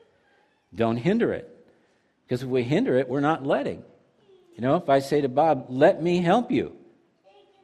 Don't 0.75 0.97
hinder 0.97 1.33
it. 1.33 1.49
Because 2.25 2.43
if 2.43 2.49
we 2.49 2.63
hinder 2.63 2.97
it, 2.97 3.09
we're 3.09 3.21
not 3.21 3.45
letting. 3.45 3.83
You 4.55 4.63
know, 4.63 4.77
if 4.77 4.89
I 4.89 5.01
say 5.01 5.21
to 5.23 5.29
Bob, 5.29 5.67
let 5.69 6.03
me 6.03 6.19
help 6.21 6.51
you, 6.51 6.77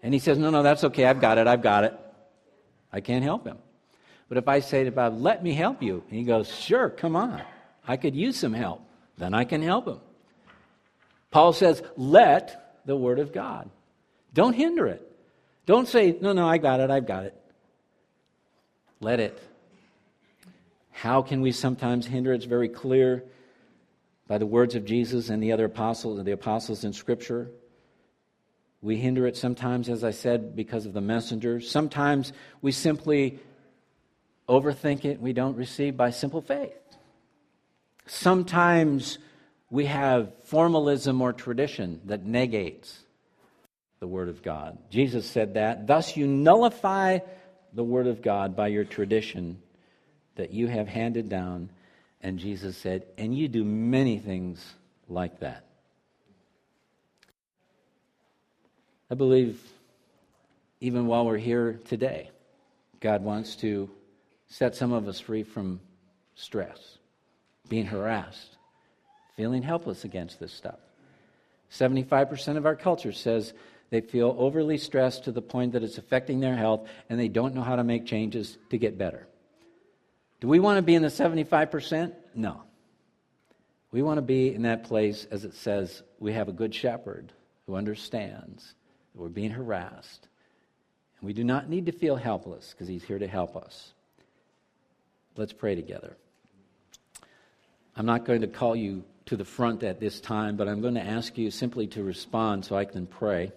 and 0.03 0.15
he 0.15 0.21
says, 0.21 0.39
no, 0.39 0.51
no, 0.51 0.63
that's 0.63 0.83
okay, 0.85 1.05
I've 1.05 1.21
got 1.21 1.37
it, 1.39 1.47
I've 1.47 1.63
got 1.63 1.85
it, 1.85 1.95
I 2.93 3.01
can't 3.01 3.23
help 3.23 3.47
him. 3.47 3.59
But 4.29 4.39
if 4.39 4.49
I 4.49 4.61
say 4.61 4.85
to 4.85 4.91
Bob, 4.91 5.21
let 5.21 5.43
me 5.43 5.53
help 5.53 5.83
you, 5.83 6.03
and 6.09 6.19
he 6.19 6.25
goes, 6.25 6.53
sure, 6.53 6.91
come 6.91 7.15
on, 7.15 7.43
I 7.87 7.97
could 7.97 8.17
use 8.17 8.37
some 8.37 8.53
help, 8.53 8.83
then 9.17 9.35
I 9.35 9.45
can 9.45 9.63
help 9.63 9.87
him. 9.87 10.01
Paul 11.31 11.53
says, 11.53 11.83
let 11.97 12.81
the 12.87 12.97
Word 12.97 13.19
of 13.19 13.33
God 13.33 13.71
don't 14.35 14.55
hinder 14.55 14.87
it. 14.87 15.03
Don't 15.65 15.89
say, 15.89 16.17
no, 16.21 16.33
no, 16.33 16.47
I 16.47 16.59
got 16.59 16.81
it, 16.81 16.91
I've 16.91 17.07
got 17.07 17.25
it. 17.25 17.35
Let 19.01 19.21
it. 19.21 19.41
How 20.91 21.23
can 21.23 21.41
we 21.41 21.53
sometimes 21.53 22.07
hinder? 22.07 22.33
It's 22.33 22.47
very 22.47 22.69
clear 22.69 23.25
by 24.27 24.39
the 24.39 24.47
words 24.47 24.75
of 24.75 24.85
Jesus 24.85 25.29
and 25.29 25.43
the 25.43 25.53
other 25.53 25.67
apostles, 25.67 26.19
and 26.19 26.27
the 26.27 26.33
apostles 26.33 26.85
in 26.85 26.93
Scripture. 26.93 27.51
We 28.83 28.97
hinder 28.97 29.27
it 29.27 29.37
sometimes, 29.37 29.89
as 29.89 30.03
I 30.03 30.11
said, 30.11 30.57
because 30.57 30.87
of 30.87 30.93
the 30.95 31.01
messenger. 31.01 31.61
Sometimes 31.61 32.33
we 32.63 32.73
simply 32.73 33.41
overthink 34.49 35.05
it, 35.05 35.21
we 35.21 35.33
don't 35.33 35.57
receive 35.57 35.97
by 35.97 36.11
simple 36.11 36.41
faith. 36.41 36.73
Sometimes 38.07 39.19
we 39.71 39.87
have 39.87 40.33
formalism 40.45 41.21
or 41.21 41.33
tradition 41.33 42.01
that 42.05 42.25
negates 42.25 43.01
the 43.99 44.07
Word 44.07 44.29
of 44.29 44.43
God. 44.43 44.79
Jesus 44.91 45.29
said 45.29 45.55
that. 45.55 45.87
Thus, 45.87 46.17
you 46.17 46.27
nullify 46.27 47.19
the 47.73 47.85
Word 47.85 48.07
of 48.07 48.23
God 48.23 48.55
by 48.55 48.69
your 48.69 48.85
tradition 48.85 49.61
that 50.37 50.53
you 50.53 50.69
have 50.69 50.87
handed 50.87 51.29
down. 51.29 51.71
And 52.21 52.39
Jesus 52.39 52.77
said, 52.77 53.07
and 53.19 53.37
you 53.37 53.49
do 53.49 53.65
many 53.65 54.19
things 54.19 54.65
like 55.09 55.41
that. 55.41 55.65
I 59.11 59.15
believe 59.15 59.61
even 60.81 61.07
while 61.07 61.25
we're 61.25 61.37
here 61.39 61.81
today, 61.87 62.31
God 63.01 63.23
wants 63.23 63.57
to 63.57 63.91
set 64.49 64.75
some 64.75 64.93
of 64.93 65.09
us 65.09 65.21
free 65.21 65.43
from 65.43 65.81
stress, 66.35 66.99
being 67.69 67.87
harassed, 67.87 68.57
feeling 69.37 69.63
helpless 69.63 70.05
against 70.05 70.39
this 70.39 70.53
stuff. 70.53 70.79
75% 71.73 72.57
of 72.57 72.67
our 72.67 72.77
culture 72.77 73.13
says 73.13 73.53
they 73.91 74.01
feel 74.01 74.35
overly 74.39 74.79
stressed 74.79 75.25
to 75.25 75.33
the 75.33 75.43
point 75.43 75.73
that 75.73 75.83
it's 75.83 75.99
affecting 75.99 76.41
their 76.41 76.57
health 76.57 76.89
and 77.09 77.19
they 77.19 77.29
don't 77.29 77.55
know 77.55 77.63
how 77.63 77.77
to 77.77 77.85
make 77.85 78.07
changes 78.07 78.57
to 78.71 78.79
get 78.79 78.99
better. 78.99 79.27
Do 80.41 80.49
we 80.49 80.61
want 80.61 80.79
to 80.79 80.83
be 80.83 80.95
in 80.95 81.03
the 81.03 81.09
75%? 81.09 82.13
No. 82.35 82.63
We 83.91 84.03
want 84.03 84.19
to 84.19 84.23
be 84.23 84.55
in 84.55 84.63
that 84.63 84.85
place, 84.85 85.27
as 85.31 85.45
it 85.45 85.55
says, 85.55 86.03
we 86.19 86.33
have 86.33 86.49
a 86.49 86.53
good 86.53 86.75
shepherd 86.75 87.33
who 87.67 87.77
understands 87.77 88.75
that 89.13 89.21
we're 89.21 89.29
being 89.29 89.51
harassed. 89.51 90.29
And 91.19 91.27
we 91.27 91.33
do 91.33 91.45
not 91.45 91.69
need 91.69 91.87
to 91.87 91.93
feel 91.93 92.17
helpless 92.17 92.73
because 92.73 92.89
he's 92.89 93.05
here 93.05 93.19
to 93.19 93.27
help 93.27 93.57
us. 93.57 93.93
Let's 95.37 95.53
pray 95.53 95.75
together. 95.75 96.17
I'm 97.95 98.07
not 98.07 98.25
going 98.25 98.41
to 98.41 98.47
call 98.47 98.75
you 98.75 99.05
to 99.27 99.37
the 99.37 99.45
front 99.45 99.83
at 99.83 100.01
this 100.01 100.21
time, 100.21 100.57
but 100.57 100.69
I'm 100.69 100.81
going 100.81 100.95
to 100.95 101.05
ask 101.05 101.37
you 101.37 101.51
simply 101.51 101.87
to 101.89 102.03
respond 102.03 102.65
so 102.65 102.77
I 102.77 102.85
can 102.85 103.07
pray. 103.07 103.53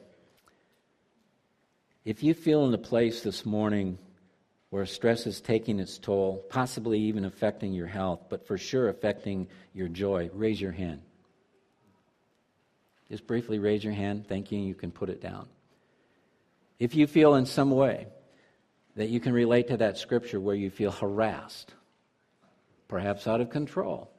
If 2.05 2.23
you 2.23 2.33
feel 2.33 2.65
in 2.65 2.73
a 2.73 2.77
place 2.77 3.21
this 3.21 3.45
morning 3.45 3.97
where 4.71 4.85
stress 4.85 5.27
is 5.27 5.41
taking 5.41 5.79
its 5.79 5.97
toll, 5.97 6.43
possibly 6.49 6.99
even 6.99 7.25
affecting 7.25 7.73
your 7.73 7.87
health, 7.87 8.21
but 8.29 8.47
for 8.47 8.57
sure 8.57 8.89
affecting 8.89 9.47
your 9.73 9.87
joy, 9.87 10.29
raise 10.33 10.59
your 10.59 10.71
hand. 10.71 11.01
Just 13.09 13.25
briefly 13.25 13.57
raise 13.59 13.83
your 13.83 13.93
hand, 13.93 14.27
thanking 14.27 14.63
you 14.63 14.75
can 14.75 14.91
put 14.91 15.09
it 15.09 15.21
down. 15.21 15.47
If 16.77 16.95
you 16.95 17.07
feel 17.07 17.35
in 17.35 17.45
some 17.45 17.71
way 17.71 18.07
that 18.99 19.07
you 19.07 19.21
can 19.21 19.31
relate 19.31 19.69
to 19.69 19.77
that 19.77 19.97
scripture 19.97 20.41
where 20.41 20.55
you 20.55 20.69
feel 20.69 20.91
harassed, 20.91 21.73
perhaps 22.89 23.27
out 23.27 23.39
of 23.39 23.49
control, 23.49 24.11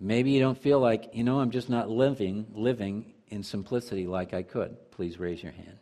maybe 0.00 0.30
you 0.30 0.40
don't 0.40 0.56
feel 0.56 0.80
like, 0.80 1.10
you 1.12 1.22
know, 1.22 1.38
I'm 1.38 1.50
just 1.50 1.68
not 1.68 1.90
living 1.90 2.46
living 2.54 3.12
in 3.28 3.42
simplicity 3.42 4.06
like 4.06 4.32
I 4.32 4.42
could, 4.42 4.74
please 4.90 5.20
raise 5.20 5.42
your 5.42 5.52
hand. 5.52 5.76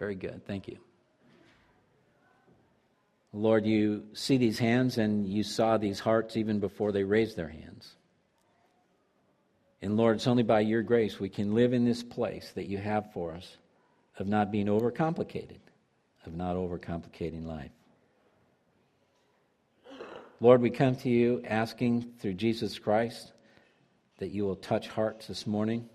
Very 0.00 0.16
good. 0.16 0.44
Thank 0.44 0.66
you. 0.66 0.78
Lord, 3.32 3.64
you 3.64 4.02
see 4.12 4.36
these 4.36 4.58
hands 4.58 4.98
and 4.98 5.28
you 5.28 5.44
saw 5.44 5.76
these 5.76 6.00
hearts 6.00 6.36
even 6.36 6.58
before 6.58 6.90
they 6.90 7.04
raised 7.04 7.36
their 7.36 7.46
hands. 7.46 7.94
And 9.80 9.96
Lord, 9.96 10.16
it's 10.16 10.26
only 10.26 10.42
by 10.42 10.62
your 10.62 10.82
grace 10.82 11.20
we 11.20 11.28
can 11.28 11.54
live 11.54 11.72
in 11.72 11.84
this 11.84 12.02
place 12.02 12.50
that 12.56 12.66
you 12.66 12.78
have 12.78 13.12
for 13.12 13.34
us 13.34 13.56
of 14.18 14.26
not 14.26 14.50
being 14.50 14.66
overcomplicated, 14.66 15.58
of 16.26 16.34
not 16.34 16.56
overcomplicating 16.56 17.44
life. 17.46 17.70
Lord, 20.40 20.60
we 20.60 20.70
come 20.70 20.96
to 20.96 21.08
you 21.08 21.42
asking 21.46 22.12
through 22.18 22.34
Jesus 22.34 22.78
Christ 22.78 23.32
that 24.18 24.30
you 24.30 24.44
will 24.44 24.56
touch 24.56 24.88
hearts 24.88 25.26
this 25.26 25.46
morning. 25.46 25.88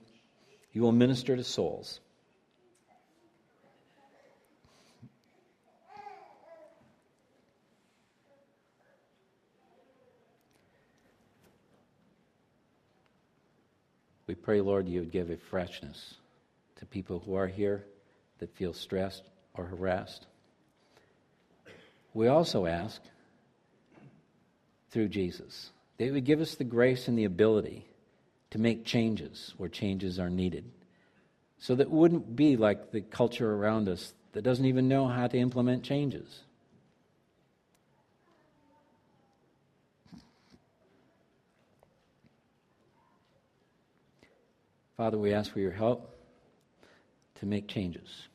You 0.72 0.82
will 0.82 0.92
minister 0.92 1.36
to 1.36 1.44
souls. 1.44 2.00
We 14.26 14.36
pray, 14.36 14.62
Lord, 14.62 14.88
you 14.88 15.00
would 15.00 15.12
give 15.12 15.32
a 15.32 15.38
freshness 15.38 16.14
to 16.76 16.86
people 16.86 17.20
who 17.20 17.34
are 17.34 17.48
here 17.48 17.86
that 18.38 18.56
feel 18.56 18.74
stressed 18.74 19.24
or 19.60 19.66
harassed. 19.66 20.26
We 22.14 22.28
also 22.28 22.66
ask, 22.66 23.02
through 24.90 25.10
Jesus, 25.10 25.72
that 25.98 26.06
He 26.06 26.12
would 26.12 26.26
give 26.26 26.40
us 26.40 26.56
the 26.56 26.64
grace 26.64 27.08
and 27.08 27.20
the 27.20 27.26
ability 27.26 27.86
to 28.52 28.58
make 28.58 28.86
changes 28.86 29.54
where 29.58 29.70
changes 29.70 30.18
are 30.18 30.30
needed. 30.30 30.64
So 31.60 31.76
that 31.76 31.84
it 31.84 31.92
wouldn't 31.92 32.36
be 32.38 32.56
like 32.56 32.92
the 32.92 33.02
culture 33.02 33.54
around 33.54 33.90
us 33.90 34.14
that 34.32 34.44
doesn't 34.44 34.66
even 34.66 34.88
know 34.88 35.08
how 35.08 35.28
to 35.28 35.38
implement 35.38 35.84
changes. 35.84 36.40
Father, 44.96 45.18
we 45.18 45.34
ask 45.34 45.52
for 45.52 45.60
your 45.60 45.72
help 45.72 46.16
to 47.40 47.46
make 47.46 47.68
changes. 47.68 48.28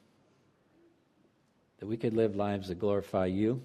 That 1.81 1.87
we 1.87 1.97
could 1.97 2.15
live 2.15 2.37
lives 2.37 2.69
that 2.69 2.79
glorify 2.79 3.27
you, 3.27 3.63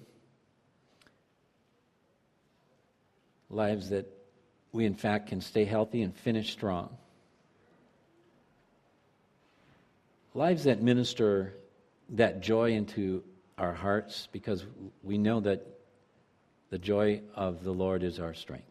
lives 3.48 3.90
that 3.90 4.06
we, 4.72 4.84
in 4.84 4.94
fact, 4.94 5.28
can 5.28 5.40
stay 5.40 5.64
healthy 5.64 6.02
and 6.02 6.14
finish 6.14 6.52
strong. 6.52 6.96
Lives 10.34 10.64
that 10.64 10.80
minister 10.80 11.54
that 12.10 12.40
joy 12.40 12.72
into 12.72 13.22
our 13.58 13.72
hearts 13.72 14.28
because 14.32 14.64
we 15.02 15.18
know 15.18 15.40
that 15.40 15.66
the 16.70 16.78
joy 16.78 17.20
of 17.34 17.64
the 17.64 17.72
Lord 17.72 18.02
is 18.02 18.20
our 18.20 18.34
strength. 18.34 18.64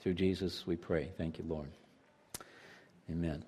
Through 0.00 0.14
Jesus 0.14 0.66
we 0.66 0.76
pray. 0.76 1.10
Thank 1.16 1.38
you, 1.38 1.44
Lord. 1.48 1.70
Amen. 3.10 3.44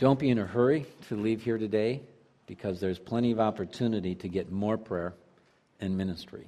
Don't 0.00 0.18
be 0.18 0.30
in 0.30 0.38
a 0.38 0.46
hurry 0.46 0.86
to 1.08 1.14
leave 1.14 1.42
here 1.42 1.58
today 1.58 2.00
because 2.46 2.80
there's 2.80 2.98
plenty 2.98 3.32
of 3.32 3.38
opportunity 3.38 4.14
to 4.14 4.28
get 4.28 4.50
more 4.50 4.78
prayer 4.78 5.12
and 5.78 5.94
ministry. 5.94 6.46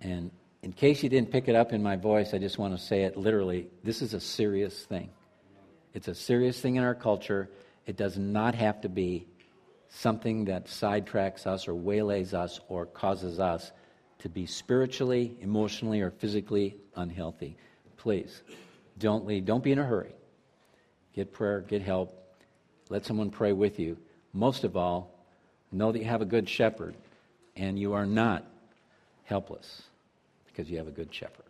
And 0.00 0.30
in 0.62 0.72
case 0.72 1.02
you 1.02 1.08
didn't 1.08 1.32
pick 1.32 1.48
it 1.48 1.56
up 1.56 1.72
in 1.72 1.82
my 1.82 1.96
voice, 1.96 2.32
I 2.32 2.38
just 2.38 2.56
want 2.56 2.78
to 2.78 2.80
say 2.80 3.02
it 3.02 3.16
literally. 3.16 3.66
This 3.82 4.00
is 4.00 4.14
a 4.14 4.20
serious 4.20 4.84
thing. 4.84 5.10
It's 5.92 6.06
a 6.06 6.14
serious 6.14 6.60
thing 6.60 6.76
in 6.76 6.84
our 6.84 6.94
culture. 6.94 7.50
It 7.84 7.96
does 7.96 8.16
not 8.16 8.54
have 8.54 8.80
to 8.82 8.88
be 8.88 9.26
something 9.88 10.44
that 10.44 10.66
sidetracks 10.66 11.48
us 11.48 11.66
or 11.66 11.74
waylays 11.74 12.32
us 12.32 12.60
or 12.68 12.86
causes 12.86 13.40
us 13.40 13.72
to 14.20 14.28
be 14.28 14.46
spiritually, 14.46 15.34
emotionally, 15.40 16.00
or 16.00 16.12
physically 16.12 16.76
unhealthy. 16.94 17.56
Please, 17.96 18.40
don't 19.00 19.26
leave. 19.26 19.46
Don't 19.46 19.64
be 19.64 19.72
in 19.72 19.80
a 19.80 19.84
hurry. 19.84 20.12
Get 21.12 21.32
prayer, 21.32 21.60
get 21.62 21.82
help. 21.82 22.18
Let 22.90 23.06
someone 23.06 23.30
pray 23.30 23.52
with 23.52 23.78
you. 23.78 23.96
Most 24.34 24.64
of 24.64 24.76
all, 24.76 25.10
know 25.72 25.92
that 25.92 25.98
you 25.98 26.04
have 26.04 26.22
a 26.22 26.26
good 26.26 26.48
shepherd 26.48 26.94
and 27.56 27.78
you 27.78 27.94
are 27.94 28.06
not 28.06 28.44
helpless 29.24 29.82
because 30.46 30.68
you 30.68 30.76
have 30.78 30.88
a 30.88 30.92
good 30.92 31.14
shepherd. 31.14 31.49